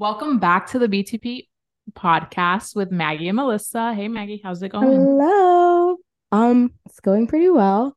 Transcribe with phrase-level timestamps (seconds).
[0.00, 1.48] Welcome back to the BTP
[1.92, 3.92] podcast with Maggie and Melissa.
[3.92, 4.88] Hey Maggie, how's it going?
[4.88, 5.96] Hello.
[6.32, 7.94] Um, it's going pretty well.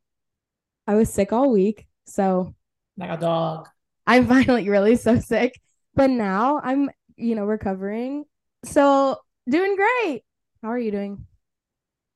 [0.86, 2.54] I was sick all week, so
[2.98, 3.70] Like a dog.
[4.06, 5.58] I'm finally really so sick.
[5.96, 8.26] But now I'm, you know, recovering.
[8.66, 10.24] So doing great.
[10.62, 11.26] How are you doing?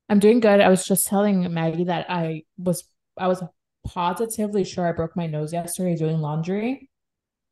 [0.10, 0.60] I'm doing good.
[0.60, 2.84] I was just telling Maggie that I was
[3.18, 3.42] I was
[3.86, 6.90] positively sure I broke my nose yesterday doing laundry.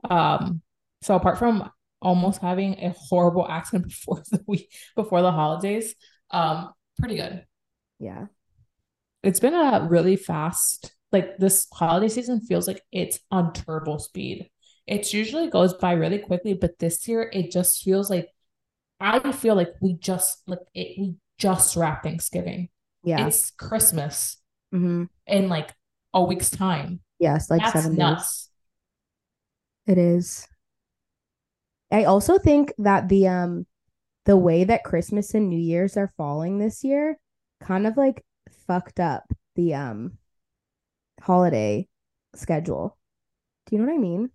[0.09, 0.61] Um,
[1.01, 1.71] so apart from
[2.05, 5.95] almost having a horrible accident before the week before the holidays,
[6.31, 7.43] um, pretty good.
[7.99, 8.27] Yeah.
[9.23, 14.49] It's been a really fast, like this holiday season feels like it's on turbo speed.
[14.85, 18.29] It usually goes by really quickly, but this year it just feels like
[18.99, 22.69] I feel like we just like it we just wrapped Thanksgiving.
[23.03, 23.27] Yeah.
[23.27, 24.37] It's Christmas
[24.71, 25.73] hmm in like
[26.13, 26.99] a week's time.
[27.19, 28.49] Yes, like That's seven days.
[29.87, 30.47] It is.
[31.95, 33.65] I also think that the um
[34.25, 37.17] the way that Christmas and New Year's are falling this year
[37.61, 38.25] kind of like
[38.67, 39.23] fucked up
[39.55, 40.17] the um
[41.21, 41.87] holiday
[42.35, 42.97] schedule.
[43.65, 44.31] Do you know what I mean?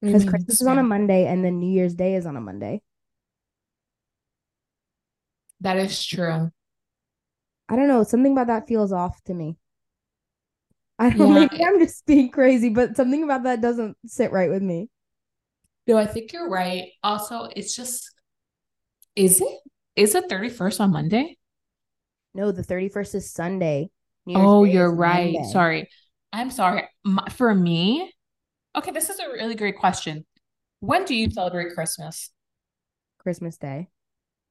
[0.00, 0.84] What do you Because Christmas is on a?
[0.84, 2.82] Monday and then New Year's Day is on a Monday.
[5.60, 6.50] That is true.
[7.68, 9.56] I don't know, something about that feels off to me.
[10.98, 14.32] I don't know, Yeah, maybe I'm just being crazy, but something about that doesn't sit
[14.32, 14.88] right with me.
[15.88, 16.90] No, I think you're right.
[17.02, 18.12] Also, it's just
[19.16, 19.58] is it
[19.96, 21.36] is it 31st on Monday?
[22.34, 23.90] No, the 31st is Sunday.
[24.28, 25.32] Oh, Day you're right.
[25.34, 25.52] Monday.
[25.52, 25.88] Sorry.
[26.32, 26.84] I'm sorry.
[27.06, 28.12] M- For me,
[28.76, 30.26] okay, this is a really great question.
[30.80, 32.30] When do you celebrate Christmas?
[33.18, 33.88] Christmas Day.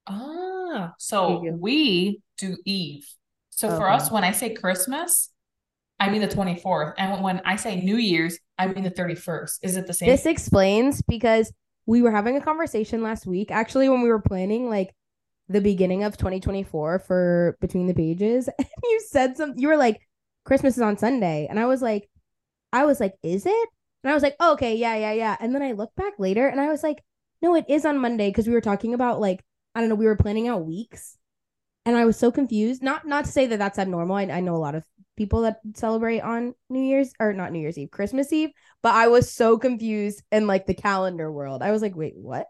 [0.08, 3.08] Ah, so we do Eve.
[3.52, 5.30] So for us, when I say Christmas,
[6.00, 6.94] I mean the 24th.
[6.98, 9.60] And when I say New Year's, I mean the 31st.
[9.64, 10.10] Is it the same?
[10.10, 11.52] This explains because
[11.86, 14.94] we were having a conversation last week, actually, when we were planning like
[15.50, 18.50] the beginning of 2024 for Between the Pages.
[18.60, 20.02] And you said something, you were like,
[20.44, 21.48] Christmas is on Sunday.
[21.50, 22.10] And I was like,
[22.72, 23.70] I was like, is it?
[24.04, 25.38] And I was like, oh, okay, yeah, yeah, yeah.
[25.40, 27.04] And then I looked back later and I was like,
[27.42, 29.44] no, it is on Monday because we were talking about like,
[29.76, 31.18] I don't know, we were planning out weeks.
[31.86, 32.84] And I was so confused.
[32.84, 34.16] Not not to say that that's abnormal.
[34.16, 34.84] I, I know a lot of
[35.18, 38.52] people that celebrate on New Year's or not New Year's Eve, Christmas Eve.
[38.82, 41.62] But I was so confused in like the calendar world.
[41.62, 42.48] I was like, wait, what?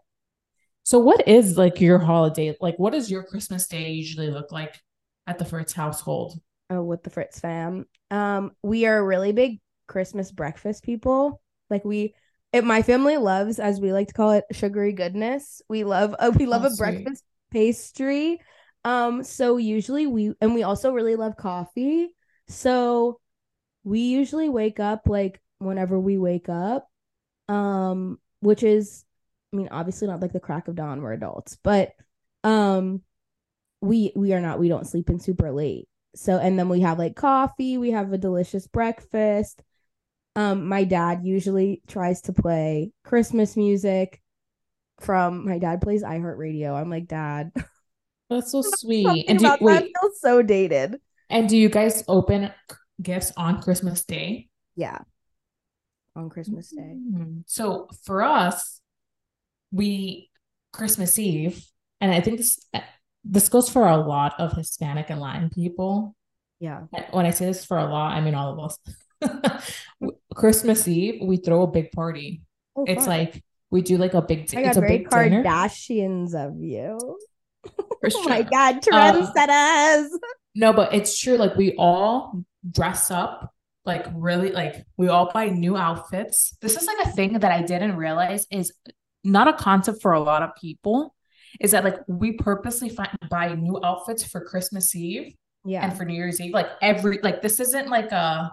[0.84, 2.54] So what is like your holiday?
[2.60, 4.78] Like what does your Christmas day usually look like
[5.26, 6.38] at the Fritz household?
[6.70, 7.86] Oh, with the Fritz fam.
[8.10, 11.40] Um, we are really big Christmas breakfast people.
[11.70, 12.14] Like we,
[12.52, 15.60] it, my family loves, as we like to call it, sugary goodness.
[15.68, 16.78] We love, uh, we love Oh, a sweet.
[16.78, 18.40] breakfast pastry.
[18.84, 22.08] Um, so usually we, and we also really love coffee.
[22.48, 23.20] So
[23.84, 26.88] we usually wake up like whenever we wake up.
[27.48, 29.04] Um, which is,
[29.52, 31.00] I mean, obviously not like the crack of dawn.
[31.00, 31.92] We're adults, but
[32.44, 33.02] um,
[33.80, 34.58] we we are not.
[34.58, 35.88] We don't sleep in super late.
[36.14, 37.78] So and then we have like coffee.
[37.78, 39.62] We have a delicious breakfast.
[40.36, 44.20] Um, my dad usually tries to play Christmas music.
[45.00, 46.74] From my dad plays iHeartRadio.
[46.74, 47.52] I'm like, Dad,
[48.28, 49.26] That's so sweet.
[49.28, 51.00] And do about that wait, feels so dated.
[51.30, 52.50] And do you guys open
[53.00, 54.48] gifts on Christmas Day?
[54.76, 54.98] Yeah,
[56.16, 56.94] on Christmas Day.
[56.96, 57.42] Mm.
[57.46, 58.80] So for us,
[59.72, 60.30] we
[60.72, 61.64] Christmas Eve,
[62.00, 62.58] and I think this
[63.24, 66.14] this goes for a lot of Hispanic and Latin people.
[66.60, 66.82] Yeah.
[67.12, 68.78] When I say this for a lot, I mean all of us.
[70.34, 72.42] Christmas Eve, we throw a big party.
[72.76, 73.08] Oh, It's fun.
[73.18, 74.38] like we do like a big.
[74.38, 75.42] I it's got a very big dinner.
[75.44, 76.98] Kardashians of you.
[77.64, 78.42] For Oh my.
[78.42, 80.08] God, Um, trendsetters.
[80.58, 81.36] No, but it's true.
[81.36, 83.54] Like we all dress up,
[83.84, 86.56] like really, like we all buy new outfits.
[86.60, 88.72] This is like a thing that I didn't realize is
[89.22, 91.14] not a concept for a lot of people.
[91.60, 95.84] Is that like we purposely find buy new outfits for Christmas Eve Yeah.
[95.84, 96.52] and for New Year's Eve.
[96.52, 98.50] Like every like this isn't like a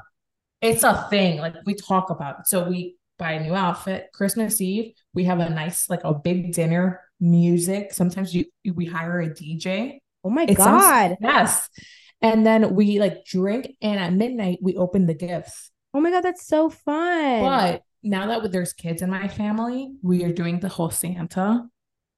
[0.62, 1.40] it's a thing.
[1.40, 2.48] Like we talk about it.
[2.48, 4.10] So we buy a new outfit.
[4.14, 7.94] Christmas Eve, we have a nice like a big dinner, music.
[7.94, 10.00] Sometimes you we hire a DJ.
[10.26, 11.18] Oh my It sounds God.
[11.22, 11.70] yes.
[12.22, 15.72] And then we like drink, and at midnight we open the gifts.
[15.94, 17.42] Oh my God, that's so fun.
[17.42, 21.68] But now that there's kids in my family, we are doing the whole Santa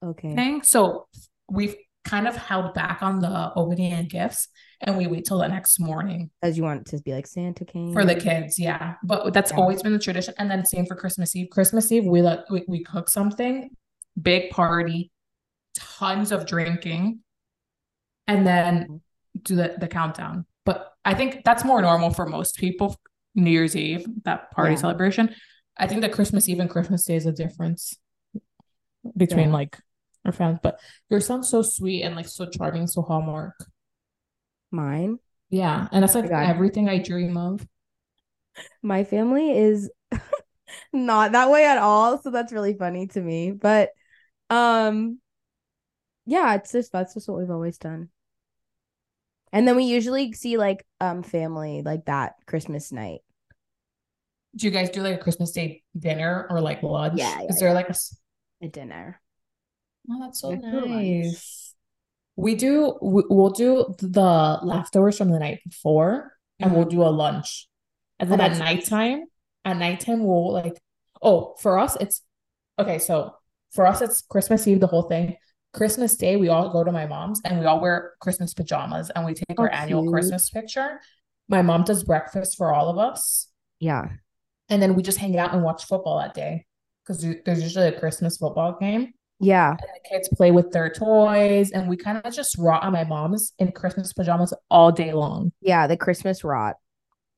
[0.03, 0.33] okay.
[0.33, 0.63] thing.
[0.63, 1.07] So
[1.51, 1.75] we've
[2.05, 4.47] kind of held back on the opening of gifts,
[4.81, 7.91] and we wait till the next morning Because you want to be like Santa came.
[7.91, 8.57] for the kids.
[8.57, 9.57] Yeah, but that's Yeah.
[9.57, 10.33] always been the tradition.
[10.37, 11.49] And then same for Christmas Eve.
[11.51, 13.71] Christmas Eve, we like we, we cook something,
[14.21, 15.11] big party,
[15.75, 17.19] tons of drinking,
[18.27, 19.01] and then
[19.41, 20.45] do the, the countdown.
[20.65, 22.95] But I think that's more normal for most people.
[23.35, 24.79] New Year's Eve, that party Yeah.
[24.81, 25.35] celebration.
[25.77, 27.95] I think that Christmas Eve and Christmas Day is a difference.
[29.15, 29.53] between Yeah.
[29.53, 29.77] like
[30.25, 30.59] our families.
[30.61, 30.79] But
[31.09, 33.53] your son's so sweet and like so charming, so hallmark.
[34.71, 35.19] Mine.
[35.49, 36.49] Yeah, and that's like Oh God.
[36.49, 37.65] everything I dream of.
[38.81, 39.89] My family is
[40.91, 43.51] not that way at all, so that's really funny to me.
[43.51, 43.91] But
[44.49, 45.19] um
[46.25, 48.09] yeah, it's just that's just what we've always done.
[49.57, 53.21] And then we usually see like um family like that Christmas night.
[54.55, 57.17] Do you guys do like a Christmas Day dinner or like lunch?
[57.17, 57.73] Yeah, yeah, Is there yeah.
[57.73, 57.95] like a...
[58.61, 59.19] at dinner.
[60.11, 60.89] Oh, that's so Let's do lunch.
[60.89, 61.73] nice.
[62.35, 66.91] We do, we- we'll do the leftovers from the night before and we'll Mhm.
[66.91, 67.67] do a lunch.
[68.19, 68.75] And Oh, then at that's nice.
[68.91, 69.25] nighttime,
[69.65, 70.79] at nighttime, we'll like,
[71.19, 72.21] oh, for us, it's
[72.77, 72.99] okay.
[72.99, 73.33] So
[73.71, 75.35] for us, it's Christmas Eve, the whole thing.
[75.77, 79.25] Christmas Day, we all go to my mom's and we all wear Christmas pajamas and
[79.25, 80.09] we take Oh, our annual.
[80.11, 80.99] Christmas picture.
[81.47, 83.47] My mom does breakfast for all of us.
[83.79, 84.09] Yeah.
[84.69, 86.65] And then we just hang out and watch football that day
[87.05, 89.69] because there's usually a Christmas football game Yeah.
[89.69, 93.03] and the kids play with their toys and we kind of just rot on my
[93.05, 95.51] mom's in Christmas pajamas all day long.
[95.61, 96.75] Yeah, the Christmas rot.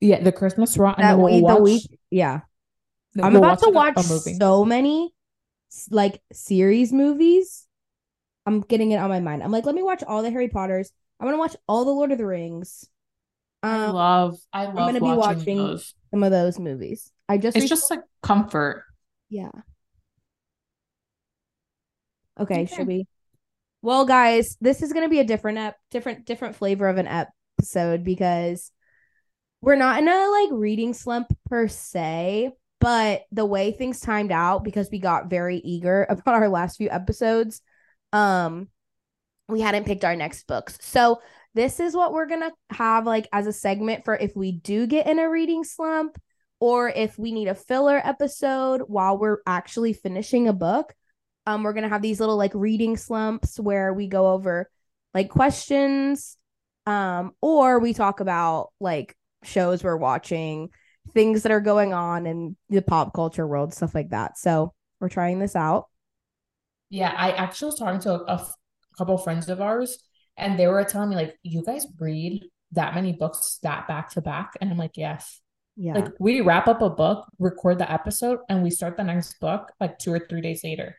[0.00, 2.00] Yeah, the Christmas rot and That we'll week, watch the week.
[2.10, 2.40] Yeah.
[3.22, 4.34] I'm we'll about to watch a movie.
[4.40, 5.12] so many
[5.90, 7.66] like series movies.
[8.46, 9.42] I'm getting it on my mind.
[9.42, 10.90] I'm like, let me watch all the Harry Potters.
[11.18, 12.84] I'm gonna watch all the Lord of the Rings.
[13.62, 15.94] I Um, love I love gonna be watching, watching- those.
[16.10, 17.12] some of those movies.
[17.28, 18.84] I just It's recently- just like comfort.
[19.28, 19.50] yeah.
[22.38, 22.66] Okay, Okay.
[22.74, 23.06] should we?
[23.82, 28.04] Well, guys, this is gonna be a different ep, different different flavor of an episode
[28.04, 28.72] because
[29.60, 34.64] we're not in a like reading slump per se, but the way things timed out
[34.64, 37.60] because we got very eager about our last few episodes,
[38.12, 38.68] um,
[39.48, 40.78] we hadn't picked our next books.
[40.80, 41.20] So
[41.54, 45.06] this is what we're gonna have like as a segment for if we do get
[45.06, 46.16] in a reading slump
[46.60, 50.94] or if we need a filler episode while we're actually finishing a book.
[51.46, 54.70] Um, we're gonna have these little like reading slumps where we go over
[55.14, 56.36] like questions,
[56.86, 60.68] um, or we talk about like shows we're watching,
[61.12, 64.38] things that are going on in the pop culture world, stuff like that.
[64.38, 65.89] So we're trying this out.
[66.90, 68.46] Yeah, I actually was talking to a,
[68.98, 70.02] couple friends of ours
[70.36, 74.20] and they were telling me like you guys read that many books that back to
[74.20, 75.40] back and I'm like yes.
[75.76, 75.94] Yeah.
[75.94, 79.72] Like we wrap up a book, record the episode, and we start the next book
[79.80, 80.96] like two or three days later.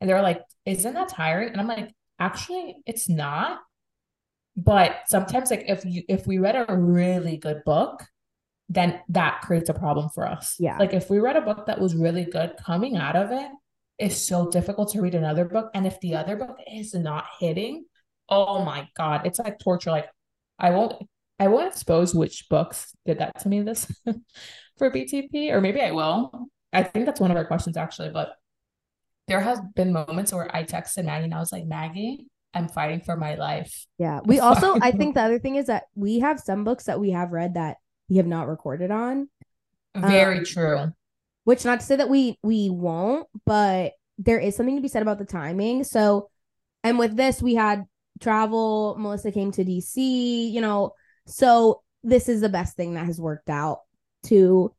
[0.00, 3.60] And they're like, "Isn't that tiring?" And I'm like, "Actually, it's not."
[4.56, 8.02] But sometimes, like if you if we read a really good book,
[8.68, 10.56] then that creates a problem for us.
[10.58, 10.78] Yeah.
[10.78, 13.50] Like if we read a book that was really good, coming out of it
[13.98, 15.70] is so difficult to read another book.
[15.74, 17.84] And if the other book is not hitting,
[18.28, 19.90] oh my God, it's like torture.
[19.90, 20.08] Like
[20.58, 20.94] I won't
[21.38, 23.86] I won't expose which books did that to me this
[24.78, 26.48] for BTP, or maybe I will.
[26.72, 28.34] I think that's one of our questions actually, but
[29.28, 33.00] there has been moments where I texted Maggie and I was like, Maggie, I'm fighting
[33.00, 33.86] for my life.
[33.98, 34.20] Yeah.
[34.24, 37.10] We also, I think the other thing is that we have some books that we
[37.10, 39.28] have read that we have not recorded on.
[39.96, 40.92] Very Um, true.
[41.44, 45.02] Which not to say that we we won't, but there is something to be said
[45.02, 45.84] about the timing.
[45.84, 46.30] So,
[46.82, 47.84] and with this, we had
[48.20, 48.96] travel.
[48.98, 50.50] Melissa came to DC.
[50.50, 50.94] You know,
[51.26, 53.80] so this is the best thing that has worked out
[54.24, 54.74] to,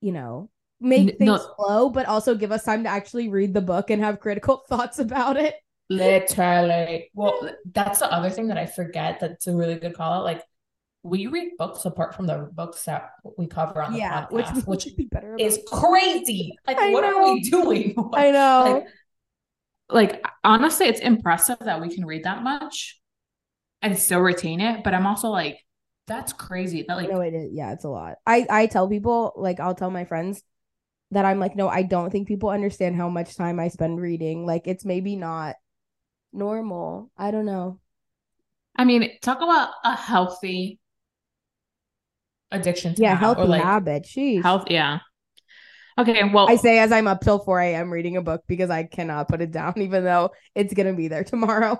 [0.00, 0.50] you know,
[0.80, 1.54] make things no.
[1.56, 4.98] flow, but also give us time to actually read the book and have critical thoughts
[4.98, 5.54] about it.
[5.88, 7.10] Literally.
[7.14, 10.24] Well, that's the other thing that I forget that's a really good call out.
[10.24, 10.44] Like
[11.02, 14.54] we read books apart from the books that we cover on the Yeah, which podcast,
[14.54, 16.56] we which be better is crazy.
[16.66, 17.94] Like, I what are we doing?
[18.14, 18.84] I know.
[19.88, 23.00] Like, like honestly, it's impressive that we can read that much
[23.82, 24.84] and still retain it.
[24.84, 25.58] But I'm also like,
[26.06, 26.84] that's crazy.
[26.86, 27.50] That like no, it is.
[27.52, 28.16] Yeah, it's a lot.
[28.26, 30.42] I I tell people like I'll tell my friends
[31.12, 34.44] that I'm like, no, I don't think people understand how much time I spend reading.
[34.44, 35.56] Like it's maybe not
[36.32, 37.10] normal.
[37.16, 37.80] I don't know.
[38.76, 40.79] I mean, talk about a healthy
[42.50, 44.04] addiction to Yeah, have, healthy or like habit.
[44.04, 44.42] Sheesh.
[44.42, 44.64] health.
[44.70, 45.00] Yeah.
[45.98, 46.22] Okay.
[46.24, 47.90] Well, I say as I'm up till 4 a.m.
[47.92, 51.24] reading a book because I cannot put it down, even though it's gonna be there
[51.24, 51.78] tomorrow.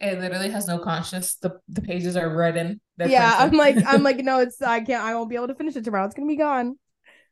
[0.00, 1.36] it literally has no conscience.
[1.36, 2.80] The the pages are written.
[2.96, 5.02] They're yeah, I'm like, I'm like, no, it's I can't.
[5.02, 6.04] I won't be able to finish it tomorrow.
[6.06, 6.78] It's gonna be gone.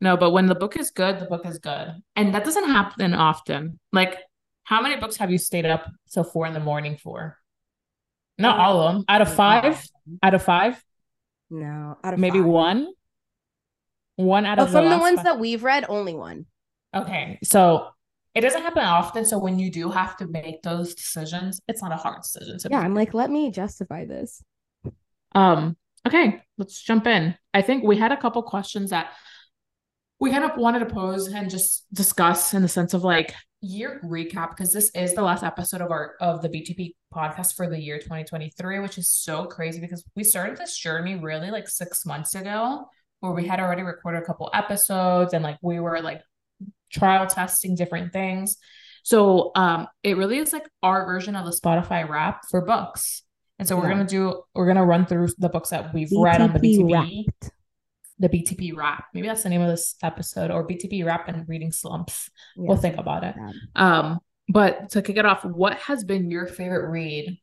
[0.00, 3.12] no, but when the book is good, the book is good, and that doesn't happen
[3.14, 3.78] often.
[3.92, 4.18] Like,
[4.64, 7.36] how many books have you stayed up till four in the morning for?
[8.38, 9.04] Not all of them.
[9.08, 9.82] Out of five,
[10.22, 10.82] out of five,
[11.52, 12.46] No, out of maybe five.
[12.46, 12.88] one.
[14.16, 15.24] One out Oh, of from the last ones five.
[15.24, 16.46] that we've read, only one.
[16.94, 17.88] Okay, so
[18.34, 19.24] it doesn't happen often.
[19.24, 22.68] So when you do have to make those decisions, it's not a hard decision to
[22.70, 22.84] Yeah, make.
[22.86, 24.42] I'm like, let me justify this.
[25.34, 27.34] Um, okay, let's jump in.
[27.54, 29.12] I think we had a couple questions that
[30.22, 34.00] we kind of wanted to pose and just discuss in the sense of like year
[34.04, 37.76] recap because this is the last episode of our of the BTP podcast for the
[37.76, 42.36] year 2023, which is so crazy because we started this journey really like six months
[42.36, 42.84] ago
[43.18, 46.22] where we had already recorded a couple episodes and like we were like
[46.92, 48.58] trial testing different things.
[49.02, 53.24] So um it really is like our version of the Spotify wrap for books.
[53.58, 56.52] And so we're gonna do we're gonna run through the books that we've read on
[56.52, 57.26] the BTP
[58.18, 59.06] the BTP wrap.
[59.14, 62.30] Maybe that's the name of this episode or BTP wrap and reading slumps.
[62.56, 63.34] We'll think about it.
[63.36, 63.50] Yeah.
[63.74, 67.38] Um, but to kick it off, what has been your favorite read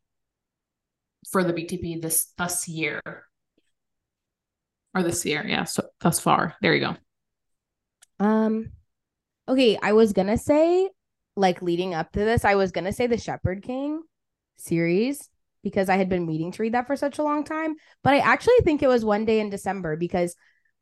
[1.32, 3.02] for the BTP this thus year?
[4.94, 5.66] Or this year, yeah.
[5.66, 6.56] So thus far.
[6.62, 8.26] There you go.
[8.26, 8.72] Um,
[9.48, 10.90] okay, I was gonna say,
[11.36, 14.02] like leading up to this, I was gonna say the Shepherd King
[14.58, 15.30] series
[15.64, 17.76] because I had been meaning to read that for such a long time.
[18.04, 20.36] But I actually think it was one day in December because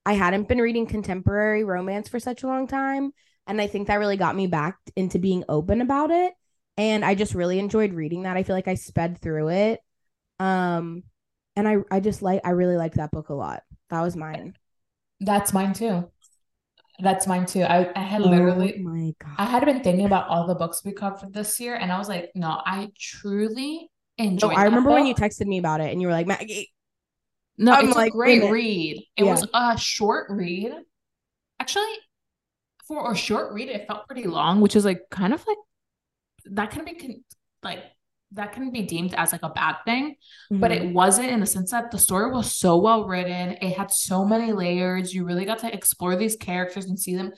[0.08, 3.14] I hadn't been reading contemporary romance for such a long time.
[3.48, 6.34] And I think that really got me back into being open about it.
[6.78, 8.38] And I just really enjoyed reading that.
[8.38, 9.82] I feel like I sped through it.
[10.40, 11.04] Um,
[11.56, 13.64] and I I just like I really liked that book a lot.
[13.92, 14.56] That was mine.
[15.20, 16.12] That's mine too.
[17.00, 17.64] That's mine too.
[17.64, 21.34] I, I had literally Oh I had been thinking about all the books we covered
[21.34, 23.92] this year, and I was like, no, I truly
[24.42, 26.72] No, enjoyed I remember when you texted me about it and you were like, Maggie,
[27.58, 28.52] No, I'm it's like, a great it.
[28.52, 28.98] read.
[29.18, 29.32] It Yeah.
[29.32, 30.72] was a short read.
[31.60, 31.94] Actually,
[32.88, 35.58] for a short read, it felt pretty long, which is like kind of like
[36.52, 37.24] that can be con-
[37.64, 37.84] like
[38.34, 40.16] that can be deemed as like a bad thing,
[40.52, 40.76] but Mhm.
[40.76, 43.52] it wasn't in the sense that the story was so well written.
[43.62, 45.14] It had so many layers.
[45.14, 47.32] You really got to explore these characters and see them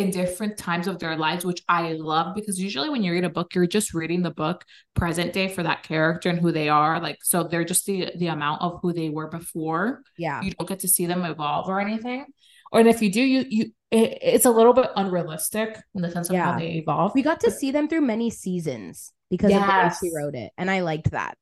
[0.00, 3.30] in different times of their lives, which I love because usually when you read a
[3.30, 4.64] book, you're just reading the book
[4.94, 7.00] present day for that character and who they are.
[7.00, 10.02] Like, so they're just the the amount of who they were before.
[10.16, 10.40] yeah.
[10.42, 12.26] You don't get to see them evolve or anything.
[12.72, 16.10] Or and if you do, you you it, it's a little bit unrealistic in the
[16.10, 16.52] sense of Yeah.
[16.52, 17.12] how they evolve.
[17.14, 20.52] We got to see them through many seasons because way she wrote it.
[20.58, 21.36] And I liked that.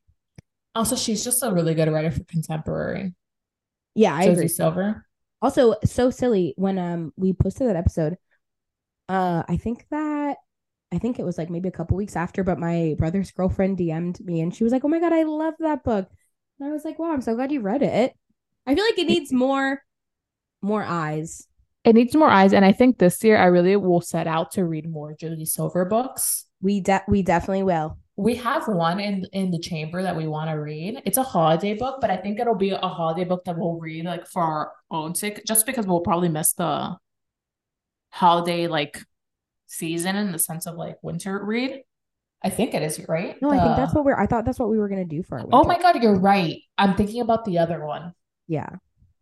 [0.75, 3.15] Also, she's just a really good writer for contemporary.
[3.95, 4.49] Yeah, I Josie agree.
[4.49, 5.07] Silver.
[5.43, 8.17] Also, so silly when um we posted that episode.
[9.09, 10.39] Uh I think that
[10.93, 14.25] I think it was like maybe a couple weeks after, but my brother's girlfriend DM'd
[14.25, 16.09] me and she was like, Oh my god, I love that book.
[16.59, 18.15] And I was like, Wow, I'm so glad you read it.
[18.67, 19.83] I feel like it needs more
[20.63, 21.47] more eyes.
[21.85, 24.65] It needs more eyes, and I think this year I really will set out to
[24.65, 26.47] read more Josie Silver books.
[26.61, 27.99] We de- we definitely will.
[28.17, 31.01] We have one in in the chamber that we want to read.
[31.05, 34.05] It's a holiday book, but I think it'll be a holiday book that we'll read
[34.05, 36.97] like for our own sake, just because we'll probably miss the
[38.17, 39.03] holiday like
[39.67, 41.83] season in the sense of like winter read.
[42.43, 43.41] I think it is right.
[43.43, 45.39] No, I think that's what we're I thought that's what we were gonna do for
[45.39, 46.63] our Oh my god, you're right.
[46.79, 48.13] I'm thinking about the other one.
[48.49, 48.69] Yeah.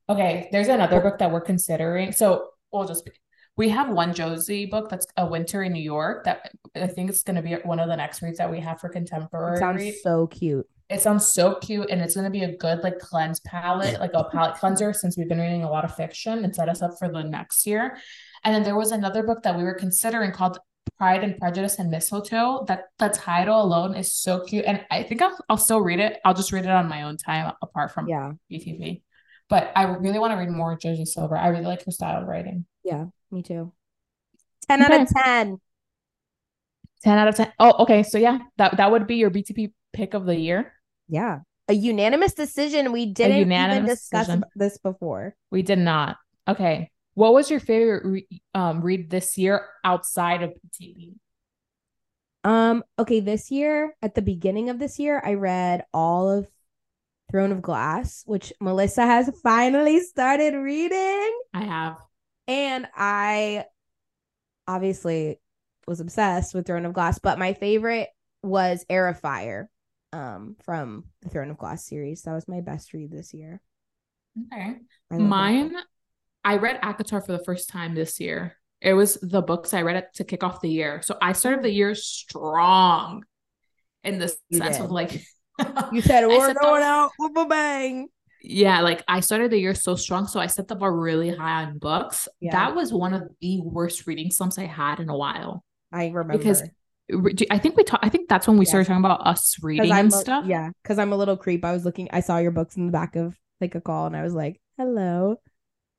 [0.09, 2.13] Okay, there's another book that we're considering.
[2.13, 3.09] So we'll just
[3.57, 7.23] we have one Josie book that's a winter in New York that I think it's
[7.23, 9.57] going to be one of the next reads that we have for contemporary.
[9.57, 9.95] It sounds read.
[10.03, 10.69] so cute.
[10.91, 14.11] It sounds so cute and it's going to be a good like cleanse palette, like
[14.15, 16.99] a palette cleanser since we've been reading a lot of fiction and set us up
[16.99, 17.97] for the next year.
[18.45, 20.59] And then there was another book that we were considering called
[20.99, 22.65] Pride and Prejudice and Mistletoe.
[22.69, 26.19] That the title alone is so cute and I think I'll, I'll still read it.
[26.25, 28.33] I'll just read it on my own time apart from Yeah.
[28.51, 29.03] BTP.
[29.49, 31.37] But I really want to read more Josie Silver.
[31.37, 32.67] I really like her style of writing.
[32.83, 33.07] Yeah.
[33.31, 33.73] Me too.
[34.69, 35.61] 10 out of 10.
[37.03, 37.53] 10 out of 10.
[37.59, 38.03] Oh, okay.
[38.03, 40.73] So yeah, that that would be your BTP pick of the year.
[41.09, 41.41] Yeah.
[41.69, 42.93] A unanimous decision.
[42.93, 44.45] We didn't even discuss decision.
[44.55, 45.35] this before.
[45.51, 46.17] We did not.
[46.49, 46.91] Okay.
[47.14, 51.14] What was your favorite re- um read this year outside of BTP?
[52.44, 56.47] Um, okay, this year, at the beginning of this year, I read all of
[57.30, 61.40] Throne of Glass, which Melissa has finally started reading.
[61.54, 61.97] I have.
[62.47, 63.64] And I
[64.68, 65.40] obviously
[65.87, 68.09] was obsessed with Throne of Glass, but my favorite
[68.42, 69.71] was Heir of Fire
[70.12, 72.23] um from the Throne of Glass series.
[72.23, 73.61] That was my best read this year.
[74.52, 74.76] Okay.
[75.11, 75.85] That Mine, book.
[76.45, 78.57] I read ACOTAR for the first time this year.
[78.81, 81.01] It was the books I read it to kick off the year.
[81.03, 83.25] So I started the year strong
[84.03, 84.85] in the You sense did.
[84.85, 85.13] of like
[85.93, 88.09] You said we're set the- going out with bang.
[88.47, 91.63] Yeah, like I started the year so strong, so I set the bar really high
[91.65, 92.29] on books.
[92.41, 92.53] Yeah.
[92.53, 95.65] That was one of the worst reading slumps I had in a while.
[95.91, 96.63] I remember Because
[97.51, 98.05] I think we talked.
[98.05, 98.69] I think that's when we Yeah.
[98.71, 100.45] started talking about us reading and a- stuff.
[100.47, 101.65] Yeah, because I'm a little creep.
[101.65, 102.09] I was looking.
[102.13, 104.61] I saw your books in the back of like a call, and I was like,
[104.77, 105.37] "Hello."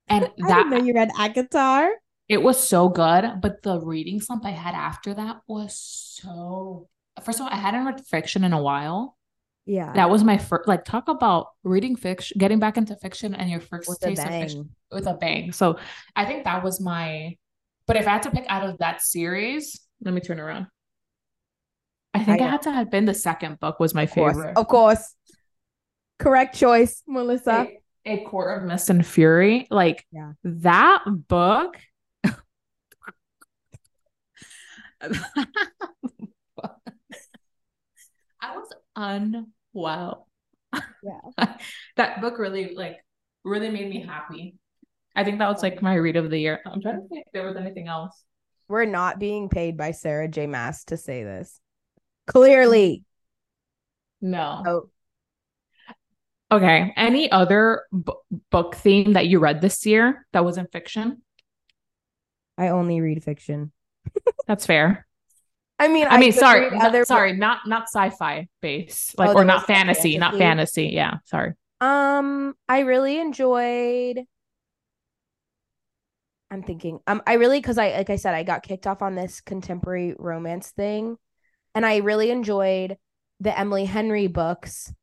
[0.08, 1.90] And I didn't know you read ACOTAR.
[2.28, 3.42] it was so good.
[3.42, 6.88] But the reading slump I had after that was so.
[7.24, 9.18] First of all, I hadn't read fiction in a while,
[9.66, 9.94] Yeah.
[9.94, 13.62] That was my first like talk about reading fiction, getting back into fiction and your
[13.62, 15.52] first With taste of fiction with a bang.
[15.54, 15.80] So
[16.16, 17.38] I think that was my
[17.88, 20.68] but if I had to pick out of that series, let me turn around.
[22.14, 24.36] I think I I, had to have been the second book was my Of course.
[24.36, 24.58] favorite.
[24.58, 25.14] Of course.
[26.20, 27.68] Correct choice, Melissa.
[27.70, 29.68] a, a Court of Mist and Fury.
[29.70, 30.34] Like Yeah.
[30.44, 31.78] that book.
[35.02, 35.10] I
[38.56, 40.28] was unwell.
[40.74, 41.22] Yeah.
[41.98, 42.98] that book really like
[43.44, 44.56] really made me happy.
[45.16, 46.60] I think that was like my read of the year.
[46.66, 48.24] I'm trying to think if there was anything else.
[48.68, 50.48] We're not being paid by Sarah J.
[50.48, 51.60] Maas to say this.
[52.28, 53.04] Clearly.
[54.22, 54.64] No.
[54.66, 54.90] Oh,
[56.56, 56.94] Okay.
[56.96, 58.14] Any other b-
[58.52, 61.22] book theme that you read this year that wasn't fiction?
[62.58, 63.72] I only read fiction.
[64.48, 65.06] That's fair.
[65.78, 69.44] I mean, I mean, sorry, read not- sorry, not not sci-fi base, like Oh, or
[69.44, 70.84] not no fantasy, not fantasy?
[70.84, 70.96] fantasy.
[70.96, 71.54] Yeah, sorry.
[71.82, 74.22] Um, I really enjoyed.
[76.52, 77.00] I'm thinking.
[77.08, 80.16] Um, I really because I like I said I got kicked off on this contemporary
[80.18, 81.18] romance thing,
[81.74, 82.98] and I really enjoyed
[83.42, 84.94] the Emily Henry books,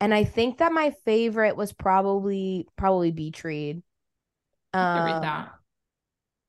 [0.00, 3.10] and I think that my favorite was probably probably
[3.42, 3.82] Read.
[4.74, 5.52] I read Um, that.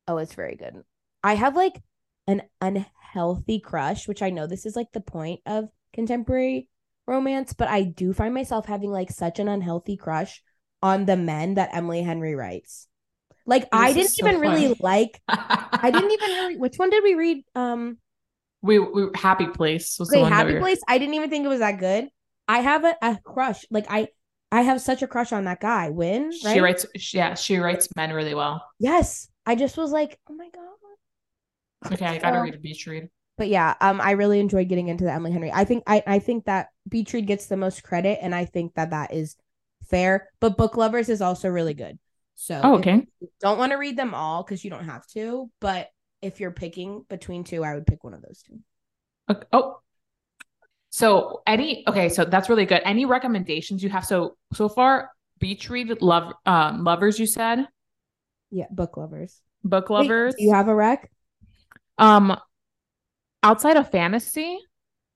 [0.07, 0.83] Oh, it's very good.
[1.23, 1.81] I have like
[2.27, 6.67] an unhealthy crush, which I know this is like the point of contemporary
[7.07, 10.41] romance, but I do find myself having like such an unhealthy crush
[10.81, 12.87] on the men that Emily Henry writes.
[13.45, 17.15] Like I didn't so even really like I didn't even really which one did we
[17.15, 17.43] read?
[17.55, 17.97] Um
[18.61, 20.79] We we Happy Place was the okay, Happy we Place.
[20.87, 22.09] I didn't even think it was that good.
[22.49, 23.63] I have a, a crush.
[23.71, 24.09] Like I
[24.51, 25.89] I have such a crush on that guy.
[25.89, 26.53] Wyn, right?
[26.53, 28.65] She writes, yeah, she writes men really well.
[28.79, 29.29] Yes.
[29.45, 31.93] I just was like, oh my God.
[31.93, 33.09] Okay, I gotta read a beach read.
[33.37, 35.51] but yeah, um, I really enjoyed getting into the Emily Henry.
[35.51, 38.73] I think I I think that Beach Read gets the most credit, and I think
[38.75, 39.35] that that is
[39.89, 40.27] fair.
[40.41, 41.97] But Book Lovers is also really good.
[42.35, 43.07] So Oh, okay.
[43.39, 45.89] don't want to read them all because you don't have to, but
[46.21, 48.59] if you're picking between two, I would pick one of those two.
[49.29, 49.47] Okay.
[49.53, 49.79] Oh,
[50.99, 52.81] so any okay, so that's really good.
[52.83, 54.05] Any recommendations you have?
[54.05, 57.19] So so far, beach read, love, um, lovers.
[57.19, 57.67] You said
[58.51, 59.41] Yeah, Book Lovers.
[59.63, 60.35] book lovers.
[60.35, 61.09] do you have a rec?
[61.97, 62.35] Um,
[63.43, 64.59] outside of fantasy,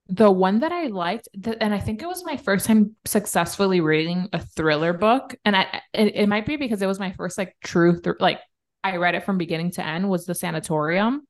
[0.08, 3.82] the one that I liked, th- and I think it was my first time successfully
[3.82, 7.38] reading a thriller book, and I it, it might be because it was my first
[7.38, 8.40] like true thr like
[8.84, 11.28] I read it from beginning to end was the Sanatorium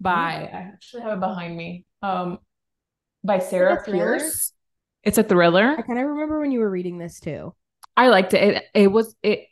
[0.00, 0.10] by
[0.52, 1.84] I actually have it behind me.
[2.02, 2.38] Um,
[3.26, 3.82] by Sarah?
[3.84, 4.52] Pearse.
[5.02, 5.74] It's a thriller.
[5.78, 7.54] I kind of remember when you were reading this too.
[7.96, 8.42] I liked it.
[8.56, 9.46] It it was it.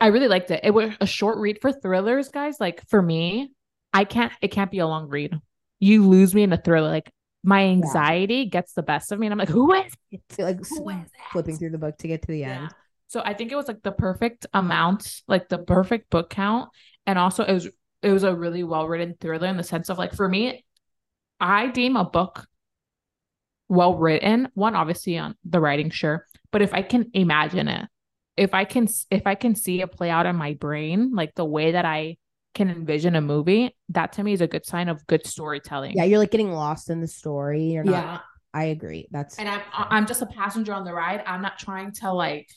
[0.00, 0.60] I really liked it.
[0.64, 2.56] It was a short read for thrillers, guys.
[2.58, 3.52] Like for me,
[3.92, 4.32] I can't.
[4.40, 5.38] It can't be a long read.
[5.78, 6.88] You lose me in a thriller.
[6.90, 7.10] Like
[7.44, 10.20] my anxiety gets the best of me, and I'm like, who is it?
[10.38, 10.96] Like Who is
[11.32, 11.58] flipping it?
[11.58, 12.62] through the book to get to the Yeah.
[12.62, 12.74] end.
[13.08, 16.70] So I think it was like the perfect amount, like the perfect book count,
[17.06, 17.68] and also it was
[18.02, 20.64] it was a really well written thriller in the sense of like for me,
[21.38, 22.46] I deem a book
[23.68, 24.48] well written.
[24.54, 27.88] One, obviously on the writing, sure, but if I can imagine it,
[28.36, 31.44] if I can if I can see it play out in my brain, like the
[31.44, 32.16] way that I
[32.54, 35.92] can envision a movie, that to me is a good sign of good storytelling.
[35.96, 37.64] Yeah, you're like getting lost in the story.
[37.64, 37.92] You're not.
[37.92, 38.18] yeah.
[38.54, 39.08] I agree.
[39.10, 41.22] That's and I'm I'm just a passenger on the ride.
[41.26, 42.48] I'm not trying to like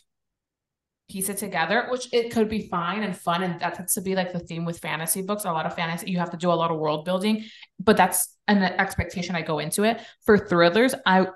[1.09, 4.15] piece it together, which it could be fine and fun, and that tends to be
[4.15, 5.45] like the theme with fantasy books.
[5.45, 7.45] A lot of fantasy, you have to do a lot of world building,
[7.79, 10.01] but that's an expectation I go into it.
[10.25, 11.27] For thrillers, I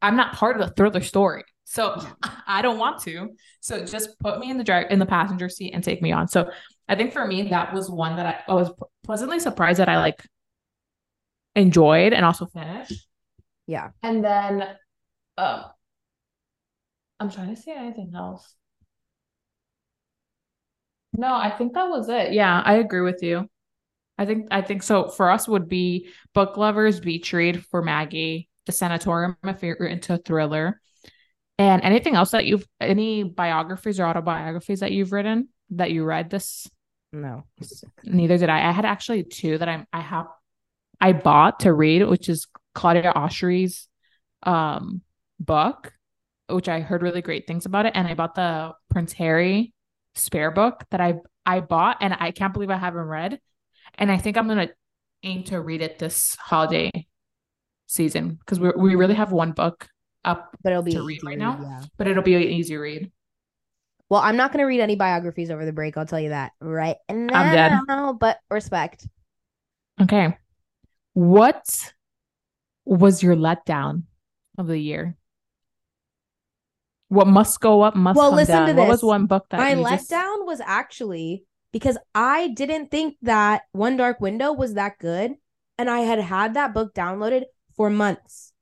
[0.00, 2.00] I'm not part of the thriller story, so
[2.46, 3.30] I don't want to.
[3.60, 6.28] So just put me in the drive in the passenger seat and take me on.
[6.28, 6.50] So
[6.88, 8.70] I think for me that was one that I, I was
[9.04, 10.24] pleasantly surprised that I like
[11.54, 13.06] enjoyed and also finished.
[13.66, 13.90] yeah.
[14.02, 14.62] And then
[15.36, 15.64] um
[17.20, 18.54] I'm trying to see anything else.
[21.18, 22.32] No, I think that was it.
[22.32, 23.50] Yeah, I agree with you.
[24.16, 28.48] I think I think so for us would be book lovers, beach read for Maggie,
[28.66, 30.80] the sanatorium if you're into thriller.
[31.58, 36.30] And anything else that you've any biographies or autobiographies that you've written that you read
[36.30, 36.68] this
[37.12, 37.44] No.
[38.04, 38.68] neither did I.
[38.68, 40.28] I had actually two that I'm I have
[41.00, 43.88] I bought to read, which is Claudia Oshry's
[44.44, 45.02] um
[45.40, 45.92] book,
[46.48, 47.92] which I heard really great things about it.
[47.96, 49.74] And I bought the Prince Harry
[50.18, 51.14] spare book that I
[51.46, 53.40] I bought and I can't believe I haven't read.
[53.94, 54.68] And I think I'm gonna
[55.22, 56.90] aim to read it this holiday
[57.86, 59.88] season because we we really have one book
[60.24, 61.58] up, But it'll be To read right now?
[61.60, 61.80] Yeah.
[61.96, 63.10] but it'll be an easy read.
[64.10, 65.96] Well, I'm not gonna read any biographies over the break.
[65.96, 67.52] I'll tell you that right now.
[67.88, 68.18] dead.
[68.18, 69.06] But respect.
[70.00, 70.36] Okay.
[71.14, 71.92] What
[72.84, 74.04] was your letdown
[74.56, 75.16] of the year?
[77.08, 78.68] What must go up must Well, come listen down.
[78.68, 79.06] to What was this.
[79.06, 83.96] one book that My you just- letdown was actually because I didn't think that One
[83.96, 85.34] Dark Window was that good.
[85.78, 87.44] And I had had that book downloaded
[87.76, 88.52] for months.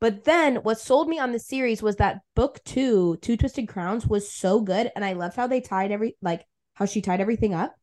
[0.00, 4.06] But then what sold me on the series was that book two, Two Twisted Crowns,
[4.06, 4.90] was so good.
[4.96, 7.74] And I loved how they tied every, like, how she tied everything up.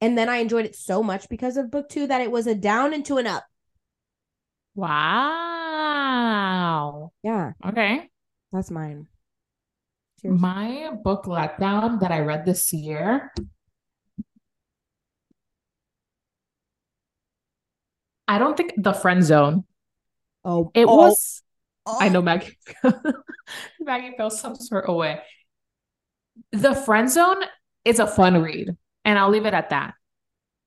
[0.00, 2.54] And then I enjoyed it so much because of book two that it was a
[2.54, 3.44] down into an up.
[5.58, 7.12] Wow.
[7.22, 8.08] Yeah, Okay.
[8.52, 9.06] That's mine.
[10.20, 10.40] Cheers.
[10.40, 13.32] My book letdown that I read this year.
[18.26, 19.64] I don't think The Friend Zone.
[20.44, 21.42] oh, It oh, was,
[21.86, 21.96] oh.
[22.00, 22.58] I know Maggie,
[23.80, 25.20] Maggie felt some sort of way.
[26.52, 27.42] The Friend Zone
[27.84, 29.94] is a fun read, and I'll leave it at that.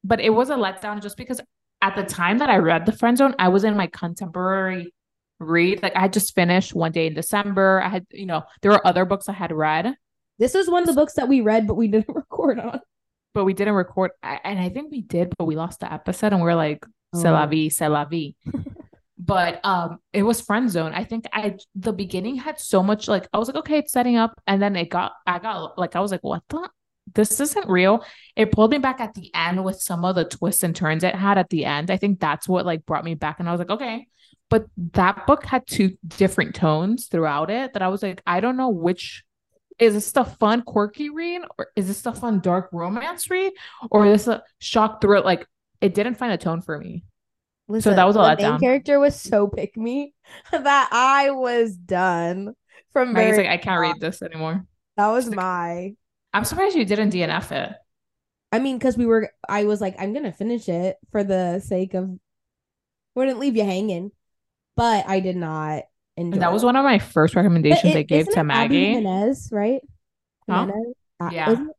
[0.04, 1.40] But it was a letdown just because
[1.82, 4.94] at the time that I read The Friend Zone, I was in my contemporary
[5.42, 5.82] read.
[5.84, 7.82] Like I had just finished One Day in December.
[7.84, 9.96] I had, you know, there were other books I had read.
[10.40, 12.80] This was one of the books that we read, but we didn't record on.
[13.34, 14.12] but we didn't record.
[14.24, 17.30] And I think we did, but we lost the episode and we are like, c'est
[17.32, 17.48] la Oh.
[17.48, 18.36] vie, c'est la vie.
[19.18, 20.94] but um, it was friend zone.
[20.94, 24.18] I think I the beginning had so much like I was like, okay, it's setting
[24.18, 26.70] up, and then it got I got like I was like, what the?
[27.14, 28.06] This isn't real.
[28.36, 31.14] It pulled me back at the end with some of the twists and turns it
[31.16, 31.92] had at the end.
[31.92, 34.08] I think that's what like brought me back, and I was like, okay.
[34.52, 38.58] But that book had two different tones throughout it that I was like, I don't
[38.58, 39.24] know which
[39.80, 43.54] is this a fun, quirky read, or is this a fun, dark romance read,
[43.90, 45.24] or is this a shock thrill?
[45.24, 45.48] Like
[45.80, 47.06] it didn't find a tone for me.
[47.70, 48.60] Listen, that was a the main letdown.
[48.60, 50.14] character was so pick me
[50.52, 52.54] that I was done
[52.92, 54.66] from Maggie's like, I can't read this anymore.
[54.98, 55.96] that was like- my.
[56.34, 57.74] I'm surprised you didn't DNF it.
[58.52, 61.94] I mean, because we were, I was like, I'm gonna finish it for the sake
[61.94, 62.10] of,
[63.16, 64.12] wouldn't leave you hanging,
[64.76, 65.84] but I did not
[66.18, 66.34] enjoy.
[66.36, 66.66] And that was it.
[66.68, 68.94] one of my first recommendations it- I gave to Abby Maggie.
[68.94, 69.82] Jimenez, right?
[70.50, 70.66] Huh?
[70.68, 70.94] Jimenez?
[71.20, 71.52] Uh, Yeah.
[71.52, 71.72] isn't?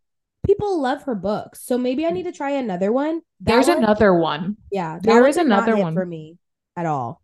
[0.47, 3.21] People love her books, so maybe I need to try another one.
[3.41, 4.57] That There's one- another one.
[4.73, 5.95] Yeah, there is another one.
[5.95, 6.39] for me
[6.77, 7.21] at all.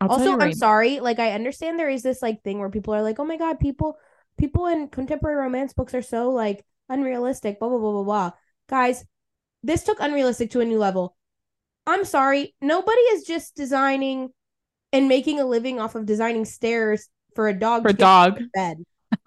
[0.00, 3.02] I'll also i'm sorry like i understand there is this like thing where people are
[3.02, 3.98] like oh my god people
[4.36, 8.30] people in contemporary romance books are so like unrealistic blah blah blah blah blah
[8.68, 9.04] guys
[9.64, 11.16] this took unrealistic to a new level
[11.84, 14.28] i'm sorry nobody is just designing
[14.92, 18.40] and making a living off of designing stairs for a dog for dog.
[18.54, 18.78] bed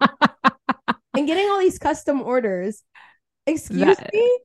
[1.14, 2.82] and getting all these custom orders
[3.46, 4.38] excuse That- me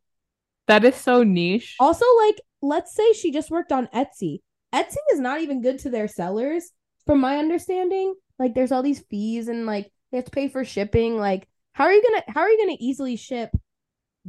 [0.68, 1.76] That is so niche.
[1.80, 4.42] also, like, let's say she just worked on Etsy.
[4.74, 6.72] Etsy is not even good to their sellers,
[7.06, 8.14] from my understanding.
[8.38, 11.18] Like, there's all these fees and like they have to pay for shipping.
[11.18, 13.50] Like, how are you gonna how are you gonna easily ship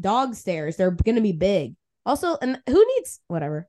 [0.01, 0.77] dog stairs?
[0.77, 1.75] They're gonna be big.
[2.07, 3.69] Also, and who needs whatever?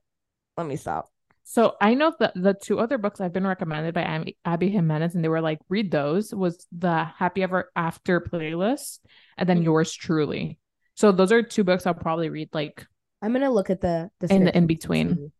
[0.56, 1.09] Let me stop.
[1.50, 5.16] So I know that the two other books I've been recommended by Abby, Abby Jimenez,
[5.16, 9.00] and they were like, read those, was the Happy Ever After playlist,
[9.36, 9.64] and then Mhm.
[9.64, 10.60] yours truly.
[10.94, 12.86] So those are two books I'll probably read like
[13.20, 15.32] I'm gonna look at the the in the in between.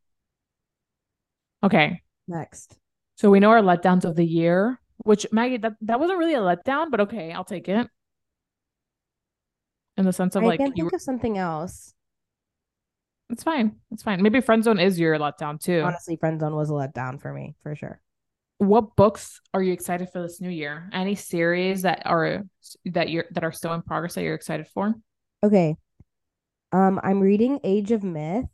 [1.63, 2.03] Okay.
[2.27, 2.77] next.
[3.15, 6.41] So we know our letdowns of the year, which Maggie, that, that wasn't really a
[6.41, 7.87] letdown, but okay, I'll take it.
[9.97, 11.95] In the sense of I like can you think of something else.
[13.31, 13.77] It's fine.
[13.91, 14.23] It's fine.
[14.23, 15.83] Maybe friend zone is your letdown too.
[15.85, 18.01] Honestly, friend zone was a letdown for me for sure.
[18.59, 20.91] What books are you excited for this new year?
[20.93, 22.43] Any series that are
[22.87, 24.95] that you're that are still in progress that you're excited for?
[25.43, 25.77] Okay.
[26.73, 28.47] Um, I'm reading Age of Myth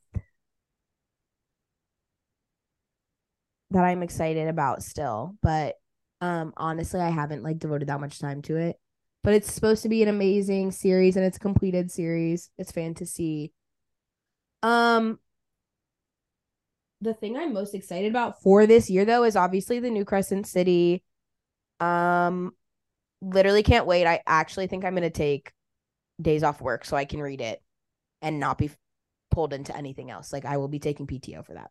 [3.71, 5.75] that I'm excited about still, but
[6.23, 8.77] um honestly I haven't like devoted that much time to it.
[9.25, 12.49] But it's supposed to be an amazing series and it's a completed series.
[12.59, 13.53] It's fantasy.
[14.67, 15.19] Um
[17.01, 20.47] the thing I'm most excited about for this year though is obviously the new Crescent
[20.47, 21.03] City.
[21.79, 22.53] Um
[23.23, 24.07] literally can't wait.
[24.07, 25.53] I actually think I'm going to take
[26.21, 27.63] days off work so I can read it
[28.23, 28.71] and not be
[29.31, 30.33] pulled into anything else.
[30.33, 31.71] Like I will be taking PTO for that.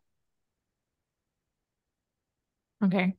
[2.84, 3.16] Okay.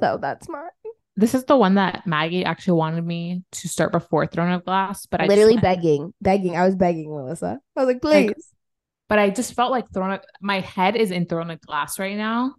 [0.00, 0.68] So that's my
[1.16, 5.06] This is the one that Maggie actually wanted me to start before Throne of Glass,
[5.06, 6.56] but I literally begging, begging.
[6.56, 7.60] I was begging Melissa.
[7.76, 8.28] I was like, please.
[8.28, 8.36] Like-
[9.08, 10.18] but I just felt like thrown.
[10.40, 12.54] my head is in Throne of Glass right now.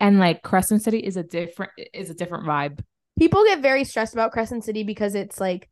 [0.00, 2.80] And like Crescent City is a different is a different vibe.
[3.18, 5.68] People get very stressed about Crescent City because it's like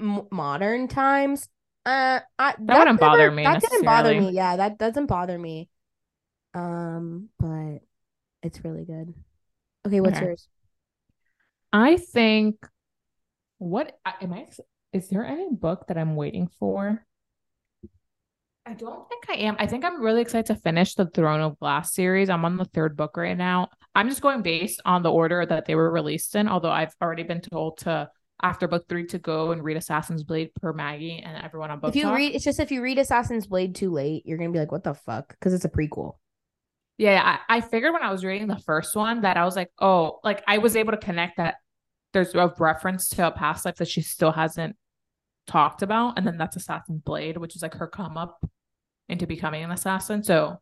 [0.00, 1.48] m- modern times.
[1.84, 4.32] Uh, I, that wouldn't bother me That didn't bother me.
[4.32, 5.68] Yeah, that doesn't bother me.
[6.54, 7.78] Um, but
[8.42, 9.14] it's really good.
[9.86, 10.26] Okay, what's Okay.
[10.26, 10.48] yours?
[11.72, 12.66] I think
[13.58, 14.46] what am I
[14.92, 17.04] is there any book that I'm waiting for?
[18.66, 19.54] I don't think I am.
[19.60, 22.28] I think I'm really excited to finish the Throne of Glass series.
[22.28, 23.68] I'm on the third book right now.
[23.94, 27.22] I'm just going based on the order that they were released in, although I've already
[27.22, 28.10] been told to
[28.42, 31.90] after book three to go and read Assassin's Blade per Maggie and everyone on book.
[31.90, 32.16] If you Talk.
[32.16, 34.82] read, it's just if you read Assassin's Blade too late, you're gonna be like, "What
[34.82, 36.16] the fuck?" Because it's a prequel.
[36.98, 39.70] Yeah, I, I figured when I was reading the first one that I was like,
[39.78, 41.56] oh, like I was able to connect that
[42.12, 44.76] there's a reference to a past life that she still hasn't
[45.46, 48.44] talked about, and then that's Assassin's Blade, which is like her come up
[49.08, 50.22] into becoming an assassin.
[50.22, 50.60] So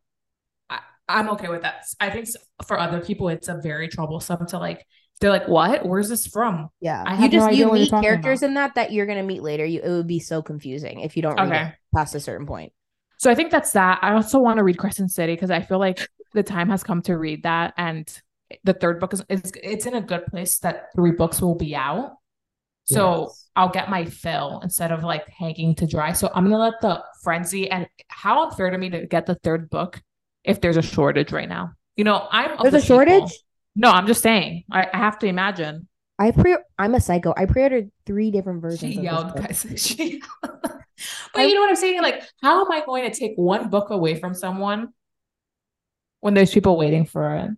[0.69, 1.85] I, I'm okay with that.
[1.99, 2.27] I think
[2.65, 4.85] for other people, it's a very troublesome to like.
[5.21, 5.85] They're like, what?
[5.85, 6.67] Where's this from?
[6.81, 8.47] Yeah, I you have no just you meet characters about.
[8.47, 9.63] in that that you're gonna meet later.
[9.65, 11.61] You it would be so confusing if you don't read Okay.
[11.69, 12.73] it past a certain point.
[13.17, 13.99] So I think that's that.
[14.01, 17.01] I also want to read Crescent City because I feel like the time has come
[17.03, 18.05] to read that, and
[18.65, 21.75] the third book is it's it's in a good place that three books will be
[21.77, 22.17] out.
[22.85, 23.49] So Yes.
[23.55, 26.13] I'll get my fill instead of like hanging to dry.
[26.13, 29.69] So I'm gonna let the frenzy and how unfair to me to get the third
[29.69, 30.01] book
[30.43, 31.71] if there's a shortage right now.
[31.95, 33.13] You know, I'm There's the a shortage.
[33.13, 33.29] people-
[33.75, 34.65] No, I'm just saying.
[34.71, 35.87] I, I have to imagine.
[36.19, 36.55] I pre.
[36.77, 37.33] I'm a psycho.
[37.35, 38.93] I pre-ordered three different versions.
[38.93, 39.65] She yelled, guys.
[39.77, 40.21] She
[41.33, 42.01] but you know what I'm saying?
[42.01, 44.89] Like, how am I going to take one book away from someone
[46.21, 47.51] when there's people waiting for it?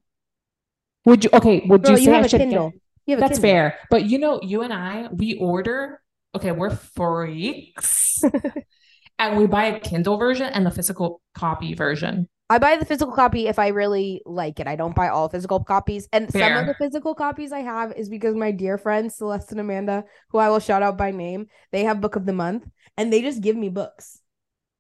[1.06, 2.72] Would you okay, would Girl, you you say have I a should get-
[3.08, 3.15] Kindle.
[3.15, 3.78] You have a That's fair.
[3.89, 6.02] But you know, you and I, we order,
[6.36, 8.22] okay, we're freaks.
[9.20, 12.28] and we buy a Kindle version and the physical copy version.
[12.50, 14.67] I buy the physical copy if I really like it.
[14.67, 16.08] I don't buy all physical copies.
[16.13, 19.60] And some of the physical copies I have is because my dear friends, Celeste and
[19.60, 22.65] Amanda, who I will shout out by name, they have book of the month
[22.96, 24.22] and they just give me books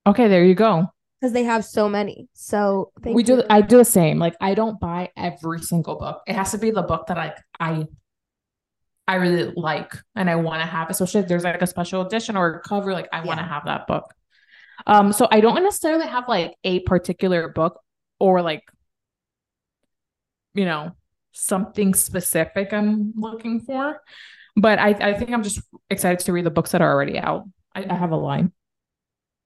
[0.07, 0.85] Okay, there you go.
[1.19, 2.29] because they have so many.
[2.33, 3.43] So thank we do you.
[3.49, 4.19] I do the same.
[4.19, 6.21] Like I don't buy every single book.
[6.27, 7.85] It has to be the book that I I
[9.07, 12.35] I really like and I want to have, especially if there's like a special edition
[12.35, 14.13] or a cover, like I want to have that book.
[14.85, 17.79] Um, so I don't necessarily have like a particular book
[18.19, 18.63] or like
[20.53, 20.91] you know
[21.31, 24.01] something specific I'm looking for.
[24.55, 27.45] But I, I think I'm just excited to read the books that are already out.
[27.75, 28.51] I, I have a line.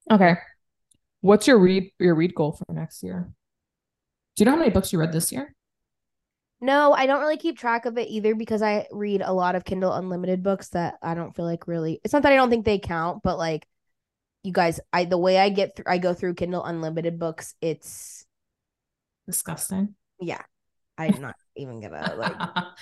[0.09, 0.35] Okay.
[1.19, 3.29] What's your read your read goal for next year?
[4.35, 5.53] Do you know how many books you read this year?
[6.61, 9.65] No, I don't really keep track of it either because I read a lot of
[9.65, 11.99] Kindle Unlimited books that I don't feel like really.
[12.03, 13.67] It's not that I don't think they count, but like
[14.43, 17.55] you guys, I the way I get through, I go through Kindle Unlimited books.
[17.61, 18.25] It's
[19.27, 19.95] Disgusting.
[20.19, 20.41] yeah,
[20.97, 22.35] I'm not even gonna like.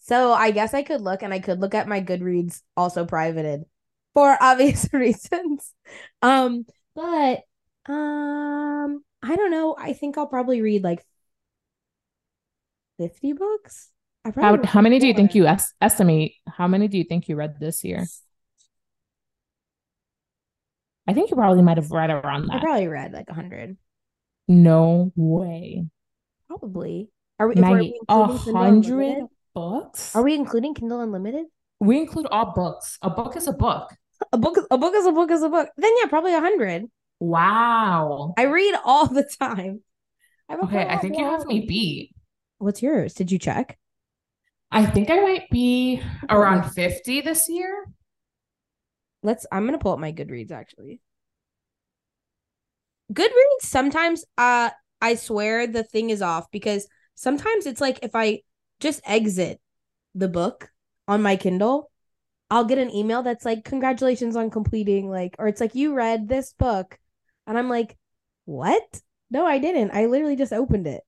[0.00, 3.64] So I guess I could look and I could look at my Goodreads also privated
[4.14, 5.72] for obvious reasons.
[6.22, 7.42] Um, but
[7.86, 9.76] um, I don't know.
[9.78, 11.04] I think I'll probably read like
[13.00, 13.90] 50 books.
[14.26, 16.32] I probably how how many do you think you es- estimate?
[16.46, 18.04] How many do you think you read this year?
[21.08, 22.56] I think you probably might have read around that.
[22.56, 23.78] I probably read like 100.
[24.48, 25.86] No way.
[26.46, 27.08] Probably.
[27.38, 30.14] Are we, Maggie, a hundred books?
[30.14, 31.46] Are we including Kindle Unlimited?
[31.80, 32.98] We include all books.
[33.00, 33.94] A book is a book.
[34.34, 35.70] A book, is- a book is a book is a book.
[35.78, 36.84] Then yeah, probably a 100.
[37.20, 38.34] Wow.
[38.36, 39.80] I read all the time.
[40.50, 42.12] I Okay, I think you have me beat.
[42.60, 43.14] What's yours?
[43.14, 43.78] Did you check?
[44.70, 47.86] I think I might be around 50 this year.
[49.22, 51.00] Let's I'm gonna pull up my Goodreads actually.
[53.12, 54.70] Goodreads sometimes uh
[55.00, 58.42] I swear the thing is off because sometimes it's like if I
[58.78, 59.58] just exit
[60.14, 60.70] the book
[61.08, 61.90] on my Kindle,
[62.50, 66.28] I'll get an email that's like congratulations on completing like or it's like you read
[66.28, 66.98] this book
[67.46, 67.96] and I'm like
[68.44, 69.00] what?
[69.30, 69.92] No, I didn't.
[69.92, 71.02] I literally just opened it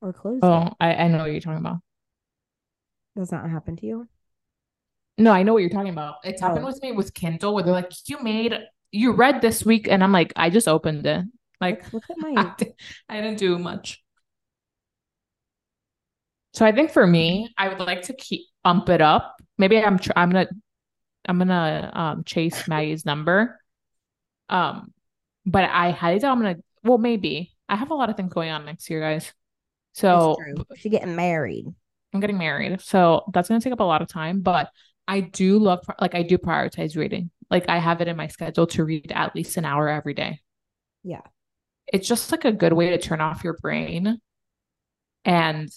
[0.00, 0.44] or closed.
[0.44, 1.78] Oh, I, I know what you're talking about.
[3.16, 4.08] Does not happen to you?
[5.18, 6.16] No, I know what you're talking about.
[6.24, 6.66] It's happened Oh.
[6.66, 8.54] with me with Kindle where they're like, you made,
[8.92, 9.88] you read this week.
[9.88, 11.24] And I'm like, I just opened it.
[11.60, 12.74] Like, Look at I, my di-
[13.08, 14.02] I didn't do much.
[16.52, 19.36] So I think for me, I would like to keep bump it up.
[19.58, 20.48] Maybe I'm tr- I'm gonna
[21.28, 23.60] I'm gonna um chase Maggie's number.
[24.48, 24.92] Um,
[25.44, 26.56] but I highly doubt I'm gonna.
[26.82, 29.32] Well, maybe I have a lot of things going on next year, guys.
[29.96, 30.76] So It's true.
[30.76, 31.66] She getting married.
[32.12, 34.40] I'm getting married, so that's gonna take up a lot of time.
[34.40, 34.70] But
[35.08, 37.30] I do love, like, I do prioritize reading.
[37.50, 40.40] Like, I have it in my schedule to read at least an hour every day.
[41.02, 41.22] Yeah.
[41.92, 44.20] It's just like a good way to turn off your brain
[45.24, 45.70] and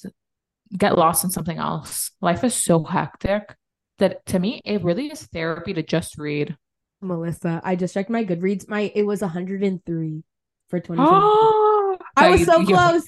[0.76, 2.12] get lost in something else.
[2.22, 3.56] Life is so hectic
[4.00, 6.58] that to me, it really is therapy to just read.
[7.02, 8.68] Melissa, I just checked my Goodreads.
[8.68, 10.24] My it was 103
[10.68, 11.10] for 2020.
[11.10, 13.06] Oh, I was so close.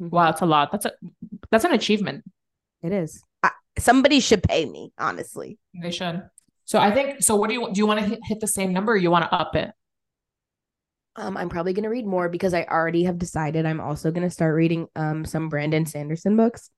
[0.00, 0.72] Wow, it's a lot.
[0.72, 0.92] That's a
[1.50, 2.24] that's an achievement.
[2.82, 3.22] It is.
[3.42, 5.58] I, somebody should pay me, honestly.
[5.80, 6.22] They should.
[6.64, 7.36] So I think so.
[7.36, 7.78] What do you do?
[7.78, 9.70] You want to hit, hit the same number, or you want to up it?
[11.16, 14.54] Um, I'm probably gonna read more because I already have decided I'm also gonna start
[14.54, 16.70] reading um some Brandon Sanderson books.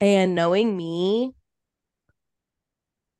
[0.00, 1.32] And knowing me,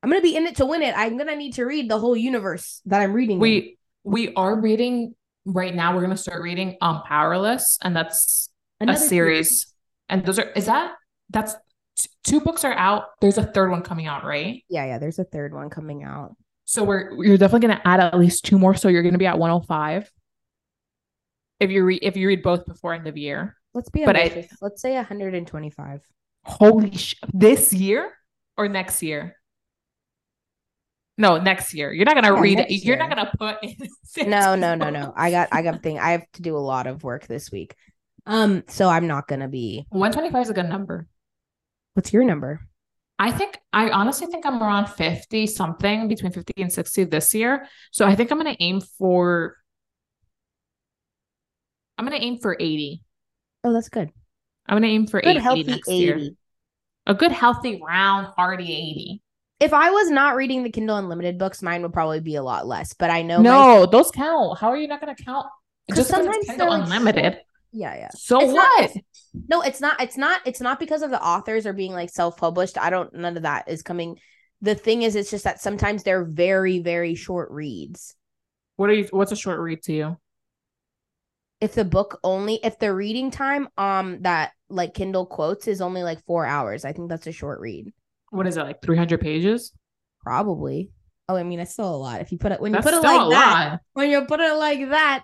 [0.01, 0.93] I'm gonna be in it to win it.
[0.97, 3.37] I'm gonna need to read the whole universe that I'm reading.
[3.37, 3.41] in.
[3.41, 5.95] We we are reading right now.
[5.95, 9.67] We're gonna start reading um Powerless, and that's Another a series.
[10.09, 10.93] And those are is that
[11.29, 11.55] that's
[11.97, 13.05] t- two books are out.
[13.21, 14.63] There's a third one coming out, right?
[14.69, 14.97] Yeah, yeah.
[14.99, 16.35] There's a third one coming out.
[16.65, 18.75] So we're you're definitely gonna add at least two more.
[18.75, 20.11] So you're gonna be at 105
[21.59, 23.55] if you read if you read both before end of year.
[23.73, 24.57] Let's be But I- ambitious.
[24.61, 26.01] Let's say 125.
[26.45, 27.15] Holy sh!
[27.33, 28.11] This year
[28.57, 29.35] or next year?
[31.17, 31.91] No, next year.
[31.93, 32.71] You're not gonna Yeah, read it.
[32.71, 33.07] You're year.
[33.07, 33.75] not gonna put in
[34.29, 35.13] No, no, no, no.
[35.15, 35.99] I got I got thing.
[35.99, 37.75] I have to do a lot of work this week.
[38.25, 41.07] Um, so I'm not gonna be 125 is a good number.
[41.93, 42.61] what's your number?
[43.19, 47.67] I think I honestly think I'm around 50 something between 50 and 60 this year.
[47.91, 49.55] So I think I'm gonna aim for
[51.97, 53.03] I'm gonna aim for 80.
[53.63, 54.09] Oh, that's good.
[54.67, 56.03] I'm gonna aim for Good 80 healthy next 80.
[56.03, 56.29] year.
[57.05, 59.21] A good healthy round hearty 80.
[59.63, 62.67] If I was not reading the Kindle Unlimited books, mine would probably be a lot
[62.67, 62.93] less.
[62.93, 64.59] But I know my No, those count.
[64.59, 65.47] How are you not gonna count?
[65.89, 67.39] 'Cause Just because sometimes Kindle like, Unlimited.
[67.71, 68.09] yeah, yeah.
[68.13, 68.91] So It's not- what?
[69.47, 70.01] No, it's not.
[70.01, 70.41] It's not.
[70.45, 72.77] It's not because of the authors or being like self-published.
[72.77, 73.13] I don't.
[73.13, 74.19] None of that is coming.
[74.61, 78.15] The thing is, it's just that sometimes they're very, very short reads.
[78.75, 79.07] What are you?
[79.11, 80.17] What's a short read to you?
[81.61, 86.03] If the book only, if the reading time, um, that like Kindle quotes is only
[86.03, 87.93] like four hours, I think that's a short read.
[88.33, 88.81] What is it like?
[88.81, 89.73] Three hundred pages?
[90.21, 90.89] Probably.
[91.29, 92.21] Oh, I mean, it's still a lot.
[92.21, 93.79] If you put it when That's you put it like that, lot.
[93.93, 95.23] when you put it like that,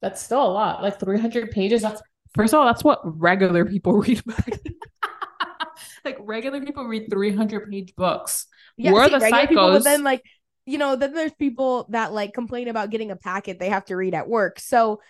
[0.00, 0.82] That's still a lot.
[0.82, 1.82] Like three hundred pages.
[1.82, 2.02] That's
[2.34, 4.22] first of all, that's what regular people read.
[6.04, 8.46] like regular people read three hundred page books.
[8.76, 10.22] yeah, We're see, the regular people, but then like
[10.66, 13.96] you know, then there's people that like complain about getting a packet they have to
[13.96, 14.60] read at work.
[14.60, 15.00] So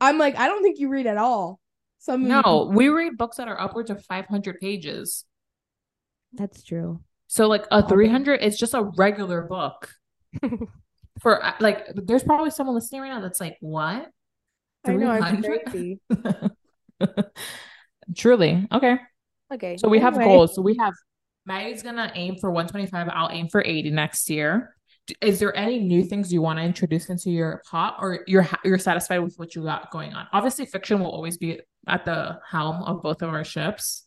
[0.00, 1.60] I'm like, I don't think you read at all.
[1.98, 5.24] Some No, we read books that are upwards of five hundred pages.
[6.32, 7.00] That's true.
[7.26, 9.90] So like a three hundred it's just a regular book.
[11.20, 14.08] For uh, like, there's probably someone listening right now that's like, "What?
[14.86, 16.50] I know, I'm 300?
[18.16, 18.66] Truly.
[18.72, 18.96] Okay.
[19.52, 19.76] Okay.
[19.76, 20.54] So we have goals.
[20.54, 20.94] So we have
[21.46, 23.08] Maddie's gonna aim for 125.
[23.12, 24.74] I'll aim for 80 next year.
[25.20, 28.78] Is there any new things you want to introduce into your pot, or you're you're
[28.78, 30.26] satisfied with what you got going on?
[30.32, 34.06] Obviously, fiction will always be at the helm of both of our ships.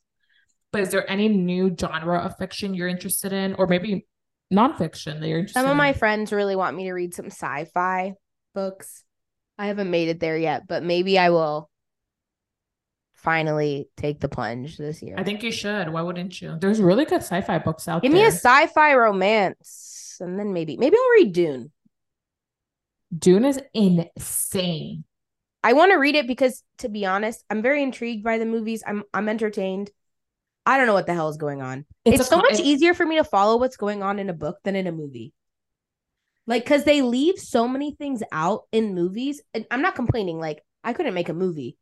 [0.73, 4.07] But is there any new genre of fiction you're interested in, or maybe
[4.51, 8.13] nonfiction that you're interested Some of my friends really want me to read some sci-fi
[8.53, 9.03] books.
[9.57, 11.69] I haven't made it there yet, but maybe I will
[13.13, 15.15] finally take the plunge this year.
[15.17, 15.89] I think you should.
[15.89, 16.57] Why wouldn't you?
[16.59, 18.17] There's really good sci-fi books out Give there.
[18.17, 21.71] Give me a sci-fi romance, and then maybe maybe I'll read Dune.
[23.17, 25.03] Dune is insane.
[25.63, 28.83] I want to read it because, to be honest, I'm very intrigued by the movies.
[28.85, 29.91] I'm I'm entertained.
[30.65, 31.85] I don't know what the hell is going on.
[32.05, 34.57] It's, a so much easier for me to follow what's going on in a book
[34.63, 35.33] than in a movie.
[36.47, 39.41] Like, cause they leave so many things out in movies.
[39.53, 40.39] And I'm not complaining.
[40.39, 41.77] Like, I couldn't make a movie,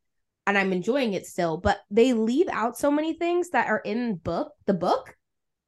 [0.46, 1.58] and I'm enjoying it still.
[1.58, 5.16] But they leave out so many things that are in book the book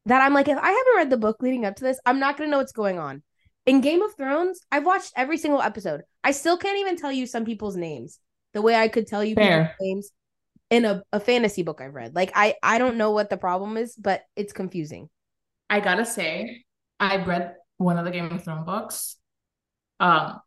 [0.06, 2.38] that I'm like, if I haven't read the book leading up to this, I'm not
[2.38, 3.24] gonna know what's going on.
[3.66, 6.02] In Game of Thrones, I've watched every single episode.
[6.24, 8.20] I still can't even tell you some people's names
[8.54, 10.12] the way I could tell you names
[10.70, 12.16] in a, a fantasy book I've read.
[12.16, 15.10] Like I I don't know what the problem is, but it's confusing.
[15.70, 16.64] I gotta say,
[17.00, 19.16] I read one of the Game of Thrones books.
[20.00, 20.40] Um,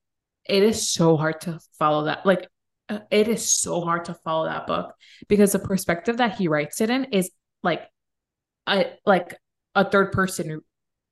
[0.48, 2.24] it is so hard to follow that.
[2.24, 2.48] Like,
[2.88, 4.94] uh, it is so hard to follow that book
[5.28, 7.30] because the perspective that he writes it in is
[7.62, 7.82] like,
[8.66, 9.36] a like
[9.74, 10.60] a third person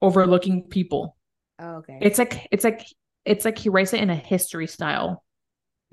[0.03, 1.17] overlooking people.
[1.59, 1.99] Oh, okay.
[2.01, 2.85] It's like it's like
[3.25, 5.25] it's like he writes it in a history style.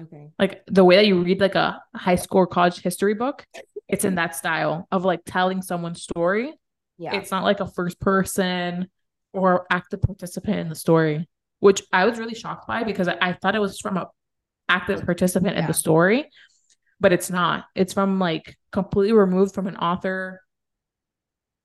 [0.04, 0.30] Okay.
[0.40, 3.46] Like the way that you read like a high school or college history book,
[3.88, 6.54] it's in that style of like telling someone's story
[6.98, 7.16] Yeah.
[7.16, 8.90] it's not like a first person
[9.34, 11.28] or active participant in the story,
[11.60, 14.08] which I was really shocked by because I, I thought it was from a
[14.70, 16.30] active participant in the story,
[17.00, 17.66] but it's not.
[17.76, 20.42] It's from like completely removed from an author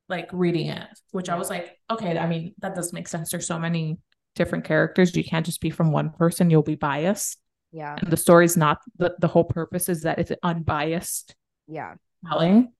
[0.08, 3.30] like reading it, which I was like, okay, I mean, that does make sense.
[3.30, 3.98] There's so many
[4.36, 5.14] different characters.
[5.16, 7.38] You can't just be from one person, you'll be biased.
[7.72, 7.96] Yeah.
[8.00, 11.34] And the story's not the, the whole purpose is that it's unbiased
[11.66, 11.94] Yeah.
[12.28, 12.72] telling.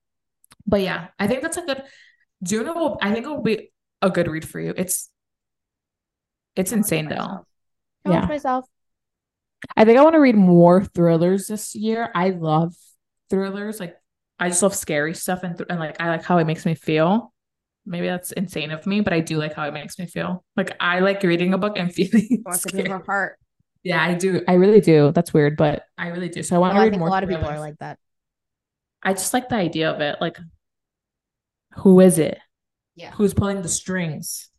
[0.67, 1.83] But yeah, I think that's a good
[2.43, 3.73] Juno will I think it will be
[4.03, 4.75] a good read for you.
[4.77, 5.11] It's
[6.55, 7.47] it's insane though.
[8.05, 8.27] Yeah.
[8.27, 8.65] myself.
[9.77, 12.11] I think I want to read more thrillers this year.
[12.15, 12.75] I love
[13.31, 13.81] thrillers.
[13.81, 13.97] Like
[14.39, 16.75] I just love scary stuff and, th- and like I like how it makes me
[16.75, 17.33] feel.
[17.85, 20.45] Maybe that's insane of me, but I do like how it makes me feel.
[20.57, 23.39] Like I like reading a book and feeling Wants to give her heart.
[23.87, 24.43] Yeah, I do.
[24.49, 25.13] I really do.
[25.13, 26.43] That's weird, but I really do.
[26.43, 27.09] So I want Well, to I read think more.
[27.09, 27.99] a lot of people are like that.
[29.03, 30.21] I just like the idea of it.
[30.21, 30.39] Like,
[31.77, 32.39] who is it?
[32.97, 33.13] Yeah.
[33.13, 34.51] Who's pulling the strings?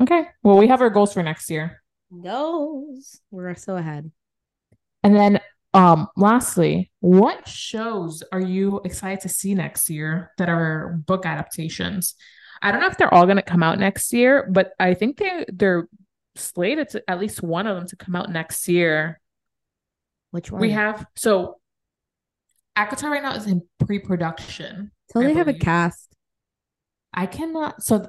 [0.00, 0.26] Okay.
[0.42, 1.82] Well, we have our goals for next year.
[2.22, 3.20] Goals.
[3.30, 4.10] We're so ahead.
[5.02, 5.40] And then
[5.72, 12.14] um lastly, what shows are you excited to see next year that are book adaptations?
[12.62, 15.18] I don't know if they're all going to come out next year, but I think
[15.18, 15.88] they they're
[16.36, 19.20] slated to at least one of them to come out next year.
[20.30, 20.60] Which one?
[20.60, 21.58] We have so
[22.76, 24.90] ACOTAR right now is in pre-production.
[25.14, 26.14] I they have a cast.
[27.12, 28.06] I cannot so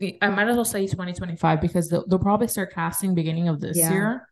[0.00, 3.60] th- I might as well say 2025 because they'll, they'll probably start casting beginning of
[3.60, 3.92] this Yeah.
[3.92, 4.28] year.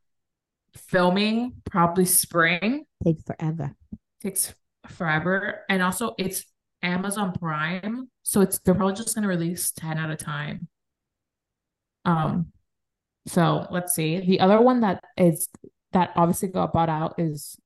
[0.77, 2.85] Filming probably spring.
[3.05, 3.75] Takes forever.
[4.23, 4.55] takes
[4.89, 6.45] forever and also it's
[6.83, 10.69] amazon prime so it's they're probably just going to release 10 at a time
[12.05, 12.49] um
[13.27, 14.21] so let's see.
[14.21, 15.49] The other one that is
[15.93, 17.57] that obviously got bought out is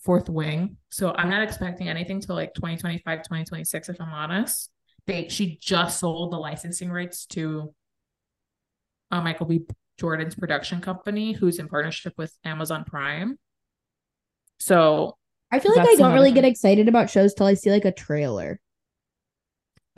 [0.00, 0.76] fourth wing.
[0.90, 4.70] So i'm not expecting anything till like 2025 2026 if i'm honest.
[5.06, 7.74] They she just sold the licensing rights to
[9.10, 9.66] uh, michael b.
[9.98, 13.38] Jordan's production company who's in partnership with amazon prime.
[14.60, 15.16] So
[15.50, 16.42] I feel like I don't really thing.
[16.42, 18.60] get excited about shows till I see like a trailer.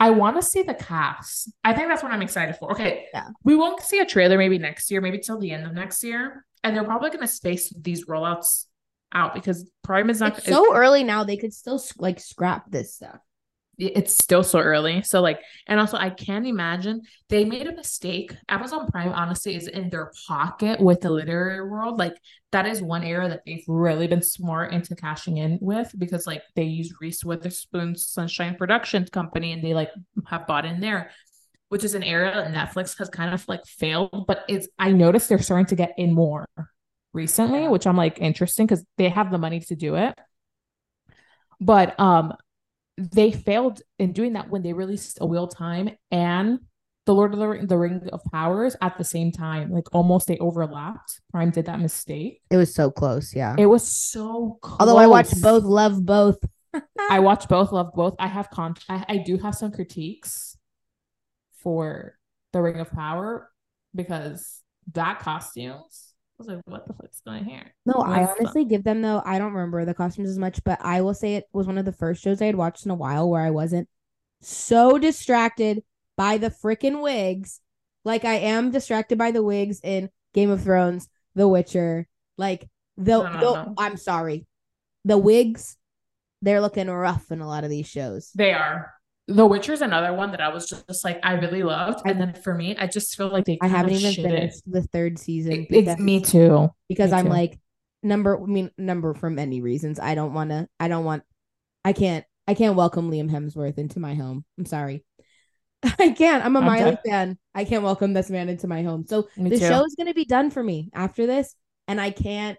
[0.01, 1.51] I want to see the cast.
[1.63, 2.71] I think that's what I'm excited for.
[2.71, 3.05] Okay.
[3.13, 3.27] Yeah.
[3.43, 6.43] We won't see a trailer maybe next year, maybe till the end of next year.
[6.63, 8.65] And they're probably going to space these rollouts
[9.13, 11.23] out because Prime is not It's so early now.
[11.23, 13.19] They could still like scrap this stuff.
[13.77, 15.01] It's still so early.
[15.01, 18.33] So like, and also I can't imagine they made a mistake.
[18.49, 21.97] Amazon Prime honestly is in their pocket with the literary world.
[21.97, 22.15] Like
[22.51, 26.43] that is one area that they've really been smart into cashing in with because like
[26.55, 29.89] they use Reese Witherspoon's Sunshine Productions company and they like
[30.27, 31.11] have bought in there,
[31.69, 34.25] which is an area that Netflix has kind of like failed.
[34.27, 36.45] But it's I noticed they're starting to get in more
[37.13, 40.17] recently, which I'm like interesting because they have the money to do it.
[41.59, 42.33] But um
[43.09, 46.59] they failed in doing that when they released A Wheel Time and
[47.05, 49.71] The Lord of the, Ring, the Ring of Powers at the same time.
[49.71, 51.21] Like almost they overlapped.
[51.31, 52.41] Prime did that mistake.
[52.49, 53.55] It was so close, yeah.
[53.57, 54.77] It was so close.
[54.79, 56.37] Although I watched both, love both.
[57.09, 58.15] I watched both, love both.
[58.19, 60.57] I have con I, I do have some critiques
[61.53, 62.17] for
[62.53, 63.49] The Ring of Power
[63.93, 64.61] because
[64.93, 66.10] that costumes
[66.41, 67.73] was like, what the fuck's going here?
[67.85, 69.21] No, I What's honestly give them though.
[69.25, 71.85] I don't remember the costumes as much, but I will say it was one of
[71.85, 73.87] the first shows I had watched in a while where I wasn't
[74.41, 75.83] so distracted
[76.17, 77.61] by the freaking wigs,
[78.03, 82.07] like I am distracted by the wigs in Game of Thrones, The Witcher.
[82.37, 82.67] Like
[82.97, 83.73] the, No, no, the no.
[83.77, 84.47] I'm sorry,
[85.05, 85.77] the wigs,
[86.41, 88.31] they're looking rough in a lot of these shows.
[88.33, 88.93] They are.
[89.35, 92.53] The Witcher's another one that I was just, like I really loved, and then for
[92.53, 93.57] me, I just feel like they.
[93.61, 94.15] I haven't even it.
[94.15, 95.53] finished the third season.
[95.69, 96.69] It- It's me too.
[96.89, 97.31] because Me I'm too.
[97.31, 97.59] like
[98.03, 99.99] number I mean number for many reasons.
[99.99, 101.23] I don't want to I don't want
[101.85, 104.43] I can't I can't welcome Liam Hemsworth into my home.
[104.57, 105.05] I'm sorry.
[105.83, 106.43] I can't.
[106.45, 107.37] I'm a I'm Miley fan.
[107.55, 109.05] I can't welcome this man into my home.
[109.07, 109.67] So Me the too.
[109.67, 111.55] show is going to be done for me after this
[111.87, 112.57] and I can't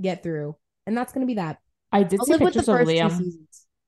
[0.00, 0.56] get through.
[0.86, 1.58] And that's going to be that.
[1.92, 3.32] I did I'll see live with the pictures of Liam.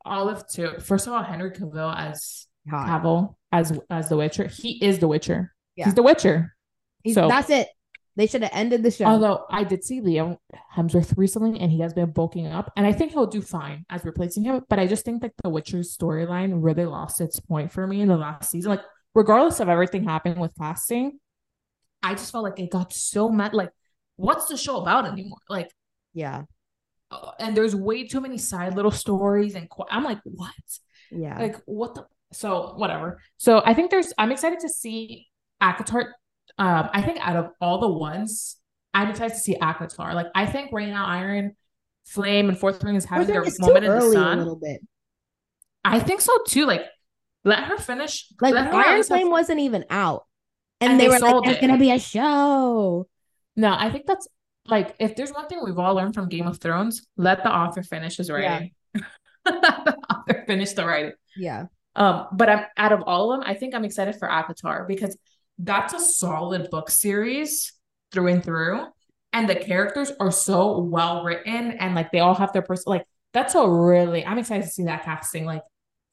[0.05, 0.75] Olive too.
[0.81, 2.89] First of all, Henry Cavill as Hot.
[3.03, 4.47] Cavill as as the Witcher.
[4.49, 5.53] He is the Witcher.
[5.77, 5.87] Yeah.
[5.87, 6.55] He's the Witcher.
[7.03, 7.69] He's- so- that's it.
[8.15, 9.07] They should have ended the show.
[9.07, 10.37] Although I did see Liam
[10.77, 14.05] Hemsworth recently, and he has been bulking up, and I think he'll do fine as
[14.05, 14.63] replacing him.
[14.69, 18.09] But I just think that the Witcher's storyline really lost its point for me in
[18.09, 18.71] the last season.
[18.71, 18.83] Like,
[19.15, 21.21] regardless of everything happening with casting,
[22.03, 23.55] I just felt like it got so mad.
[23.55, 23.71] Like,
[24.17, 25.39] what's the show about anymore?
[25.49, 25.71] Like,
[26.13, 26.43] yeah.
[27.39, 30.53] And there's way too many side little stories, and qu- I'm like, what?
[31.11, 31.39] Yeah.
[31.39, 35.27] like what the so whatever so i think there's i'm excited to see
[35.63, 36.05] ACOTAR
[36.57, 38.57] um i think out of all the ones
[38.95, 41.55] i'm excited to see ACOTAR like i think right now iron
[42.07, 44.39] flame and Fourth Wing is having their moment in the sun.
[44.39, 44.81] a little bit.
[45.85, 46.87] i think so too like
[47.45, 50.25] let her finish Like her Iron Flame wasn't even out.
[50.81, 51.61] And, And they, they were like, there's it.
[51.61, 53.07] gonna be a show.
[53.57, 54.27] no i think that's
[54.67, 57.83] like if there's one thing we've all learned from game of thrones let the author
[57.83, 58.71] finish his writing
[59.45, 61.67] let the author finish the writing Yeah.
[61.95, 65.17] Um, but I'm out of all of them, I think I'm excited for ACOTAR because
[65.59, 67.73] that's a solid book series
[68.13, 68.87] through and through.
[69.35, 73.05] And the characters are so well written and like they all have their person like
[73.35, 75.45] that's a really I'm excited to see that casting.
[75.45, 75.63] Like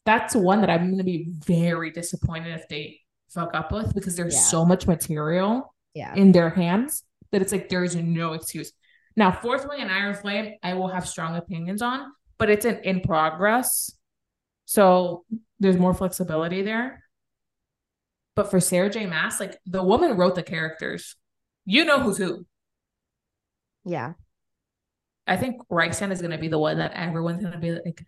[0.06, 4.34] that's one that I'm gonna be very disappointed if they fuck up with because there's
[4.34, 4.39] Yeah.
[4.41, 6.14] so much material Yeah.
[6.16, 8.72] in their hands that it's like there's no excuse.
[9.16, 12.80] Now, Fourth Wing and Iron Flame, I will have strong opinions on, but it's an
[12.84, 13.92] in progress.
[14.66, 15.26] So
[15.60, 17.04] there's more flexibility there.
[18.36, 19.06] But for Sarah J.
[19.06, 21.16] Maas, like the woman wrote the characters.
[21.66, 22.46] you know who's who.
[23.86, 24.14] Yeah.
[25.28, 28.06] I think Rysand is gonna be the one that everyone's gonna be like,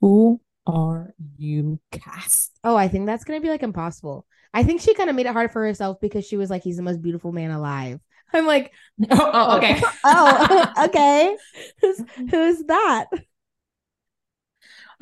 [0.00, 2.58] who are you cast?
[2.64, 4.26] Oh, I think that's gonna be like impossible.
[4.52, 6.76] I think she kind of made it hard for herself because she was like, he's
[6.76, 8.00] the most beautiful man alive.
[8.32, 8.72] I'm like,
[9.10, 9.80] Oh, oh, okay.
[10.04, 11.36] oh, oh okay.
[11.80, 12.26] Who's, mm-hmm.
[12.28, 13.06] who's that?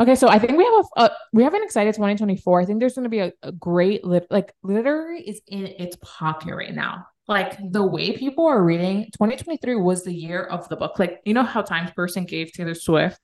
[0.01, 2.61] Okay, so I think we have a, a uh, we have an excited 2024.
[2.61, 5.97] I think there's going to be a, a great lit like literary is in its
[6.03, 7.07] pocket right now.
[7.29, 10.99] Like the way people are reading, 2023 was the year of the book.
[10.99, 13.20] Like you know how Times Person gave Taylor Swift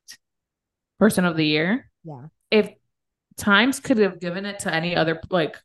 [1.01, 1.91] Person of the Year.
[2.05, 2.27] Yeah.
[2.53, 2.71] If
[3.37, 5.57] Times could have given it to any other like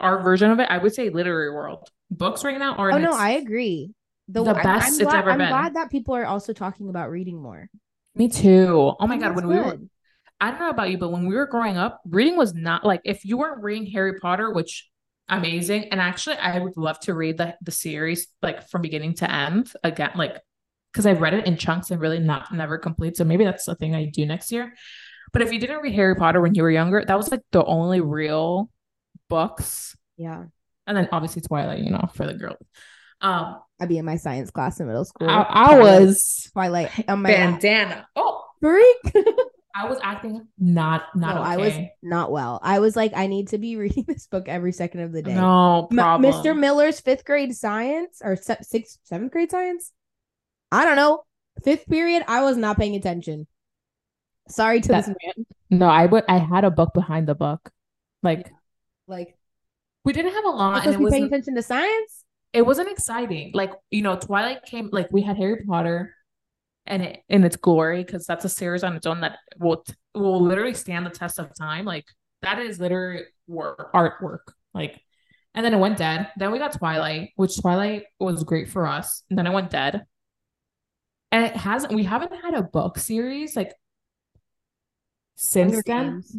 [0.00, 1.90] our version of it, I would say literary world.
[2.16, 3.92] Books right now are Oh no, I agree.
[4.28, 5.48] the I'm- best I'm it's glad, ever I'm been.
[5.48, 7.68] glad that people are also talking about reading more.
[8.14, 8.92] Me too.
[8.98, 9.78] Oh my I god, when we were.
[10.40, 13.00] I don't know about you, but when we were growing up, reading was not like
[13.04, 14.88] if you weren't reading Harry Potter, which
[15.28, 19.30] amazing, and actually I would love to read the the series like from beginning to
[19.30, 20.40] end again, like
[20.92, 23.16] because I've read it in chunks and really not never complete.
[23.16, 24.74] So maybe that's the thing I do next year.
[25.32, 27.64] But if you didn't read Harry Potter when you were younger, that was like the
[27.64, 28.70] only real
[29.28, 30.44] books, Yeah.
[30.86, 32.58] And then obviously Twilight, you know, for the girls.
[33.20, 35.28] Um, I'd be in my science class in middle school.
[35.30, 37.60] I, I was Twilight on my lap.
[37.60, 38.06] bandana.
[38.16, 38.96] Oh, freak.
[39.76, 41.50] I was acting not not no, okay.
[41.50, 42.60] I was not well.
[42.62, 45.34] I was like, I need to be reading this book every second of the day.
[45.34, 46.32] no M- problem.
[46.32, 46.56] Mr.
[46.56, 49.90] Miller's fifth grade science or se- sixth, seventh grade science.
[50.70, 51.24] I don't know.
[51.64, 53.46] Fifth period, I was not paying attention.
[54.48, 55.46] Sorry to That- this man.
[55.70, 56.24] No, I would.
[56.28, 57.70] I had a book behind the book.
[58.22, 58.52] Like
[59.08, 59.36] Like,
[60.04, 62.24] we didn't have a lot, it to paying attention to science.
[62.52, 63.50] It wasn't exciting.
[63.54, 64.90] Like you know, Twilight came.
[64.92, 66.14] Like we had Harry Potter,
[66.86, 69.94] and it in its glory because that's a series on its own that will t-
[70.14, 71.84] will literally stand the test of time.
[71.84, 72.04] Like
[72.42, 74.52] that is literary work, artwork.
[74.74, 75.00] Like,
[75.54, 76.28] and then it went dead.
[76.36, 79.22] Then we got Twilight, which Twilight was great for us.
[79.30, 80.04] And then it went dead,
[81.32, 81.94] and it hasn't.
[81.94, 83.72] We haven't had a book series like
[85.36, 86.10] since Hunger then.
[86.12, 86.36] Games.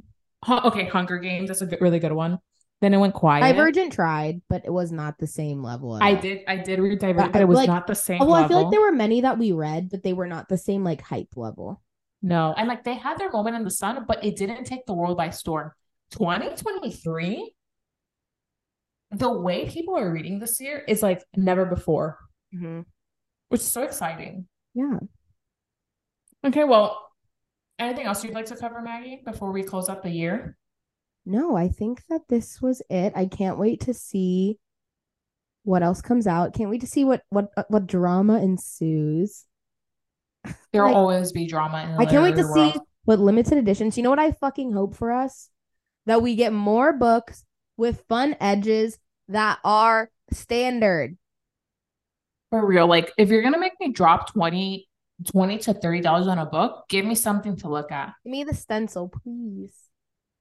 [0.48, 1.48] Okay, Hunger Games.
[1.48, 2.38] That's a good, really good one.
[2.86, 3.42] Then it went quiet.
[3.42, 5.96] Divergent tried, but it was not the same level.
[5.98, 6.22] at I all.
[6.22, 6.42] did.
[6.48, 8.22] I did read Divergent, I but it was like- not the same.
[8.22, 10.50] Oh, well, I feel like there were many that we read, but they were not
[10.50, 11.82] the same like hype level.
[12.22, 14.94] No, and like they had their moment in the sun, but it didn't take the
[14.94, 15.72] world by storm.
[16.12, 17.56] 2023,
[19.10, 22.20] the way people are reading this year is like never before,
[22.54, 22.82] Mm-hmm.
[23.50, 24.48] which is so exciting.
[24.76, 25.00] Yeah.
[26.46, 27.10] Okay, well,
[27.80, 30.56] anything else you'd like to cover, Maggie, before we close out the year?
[31.26, 33.14] No, I think that this was it.
[33.16, 34.60] I can't wait to see
[35.64, 36.54] what else comes out.
[36.54, 39.46] Can't wait to see what what uh, what drama ensues.
[40.72, 43.58] There'll Like- always be drama in the I can't wait to literary see what limited
[43.58, 43.98] editions.
[43.98, 45.50] You know what I fucking hope for us?
[46.06, 47.44] That we get more books
[47.78, 51.18] with fun edges that are standard.
[52.52, 54.88] For real, like if you're gonna make me drop 20,
[55.26, 58.14] 20 to thirty dollars on a book, give me something to look at.
[58.24, 59.74] Give me the stencil, please.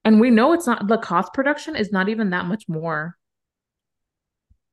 [0.05, 3.17] And we know it's not the cost production is not even that much more.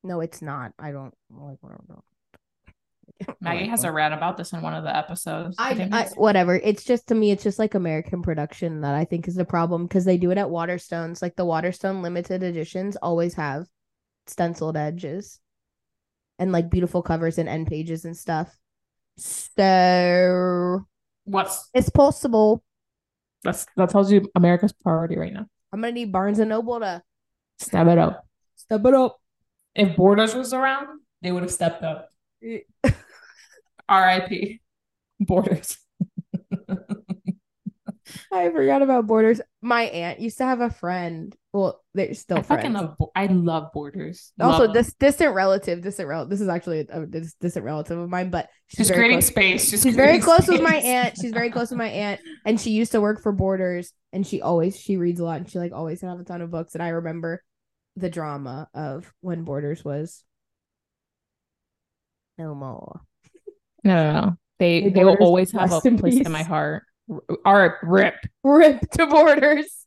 [0.05, 0.73] No, it's not.
[0.79, 1.59] I don't like.
[1.65, 2.05] I don't know.
[3.41, 5.57] Maggie has a rant about this in one of the episodes.
[5.59, 6.55] I, think I whatever.
[6.55, 9.87] It's just to me, it's just like American production that I think is the problem
[9.87, 11.23] because they do it at Waterstones.
[11.23, 13.67] Like the Waterstone limited editions always have
[14.27, 15.41] stenciled edges
[16.39, 18.55] and like beautiful covers and end pages and stuff.
[19.17, 20.85] So
[21.25, 22.63] what's it's possible.
[23.45, 25.47] That's that tells you America's priority right now.
[25.73, 27.03] I'm gonna need Barnes and Noble to
[27.59, 28.27] Step it up.
[28.57, 29.19] step it up.
[29.75, 32.09] If Borders was around, they would have stepped up.
[33.89, 34.61] R.I.P.
[35.21, 35.77] Borders.
[38.33, 39.41] I forgot about Borders.
[39.61, 41.37] My aunt used to have a friend.
[41.53, 42.63] Well, they're still I friends.
[42.63, 42.97] fucking love.
[43.15, 44.33] I love Borders.
[44.41, 44.73] also, Love them.
[44.83, 46.31] this distant relative, distant relative.
[46.31, 49.27] This is actually a, a distant relative of mine, but she's, she's creating close.
[49.27, 49.69] space.
[49.69, 51.17] She's, She's very close with my aunt.
[51.21, 54.41] She's very close with my aunt, and she used to work for Borders, and she
[54.41, 56.73] always she reads a lot, and she like always have a ton of books.
[56.75, 57.43] And I remember
[57.97, 60.25] the drama of when Borders was
[62.39, 63.03] no more.
[63.85, 64.37] No, no, no.
[64.59, 66.27] They May they will always have a place peace.
[66.27, 66.85] in my heart.
[67.45, 69.87] R- rip, Rip to Borders.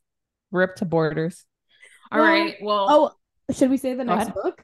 [0.51, 1.45] rip to Borders.
[2.11, 2.55] All Well, right.
[2.61, 4.63] Well, Oh, should we say the next book?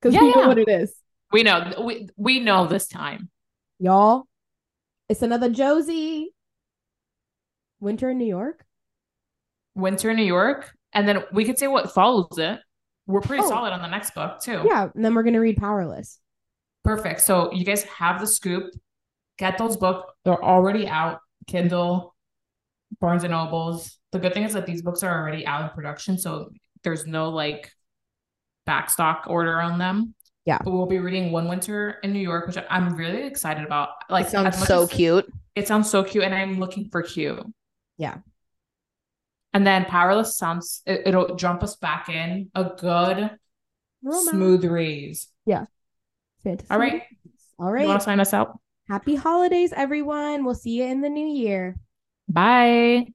[0.00, 0.46] Because Yeah, we know yeah.
[0.48, 0.94] what it is,
[1.32, 3.30] we know we we know this time.
[3.78, 4.24] y'all.
[5.08, 6.32] It's another Josie.
[7.80, 8.64] Winter in New York.
[9.74, 12.60] Winter in New York, and then we could say what follows it.
[13.06, 13.48] We're pretty Oh.
[13.48, 14.62] solid on the next book too.
[14.64, 16.20] Yeah, and then we're gonna read Powerless.
[16.84, 17.20] Perfect.
[17.22, 18.72] So you guys have the scoop.
[19.38, 20.12] Get those books.
[20.24, 21.20] They're already out.
[21.46, 22.14] Kindle,
[23.00, 23.98] Barnes and Nobles.
[24.12, 26.50] The good thing is that these books are already out in production, so
[26.84, 27.70] there's no like
[28.68, 30.14] backstock order on them.
[30.44, 30.58] Yeah.
[30.62, 33.90] But we'll be reading One Winter in New York, which I'm really excited about.
[34.10, 35.32] Like, It sounds so cute.
[35.54, 37.40] It sounds so cute, and I'm looking for cute.
[37.98, 38.18] Yeah.
[39.52, 43.30] And then Powerless sounds it, it'll jump us back in a good
[44.02, 44.30] Romance.
[44.30, 44.64] smooth
[45.46, 45.66] Yeah.
[46.42, 46.66] Fantasy.
[46.70, 47.02] All right.
[47.58, 47.82] All right.
[47.82, 48.58] You want to sign us out?
[48.88, 50.44] Happy holidays, everyone.
[50.44, 51.76] We'll see you in the new year.
[52.28, 53.06] Bye.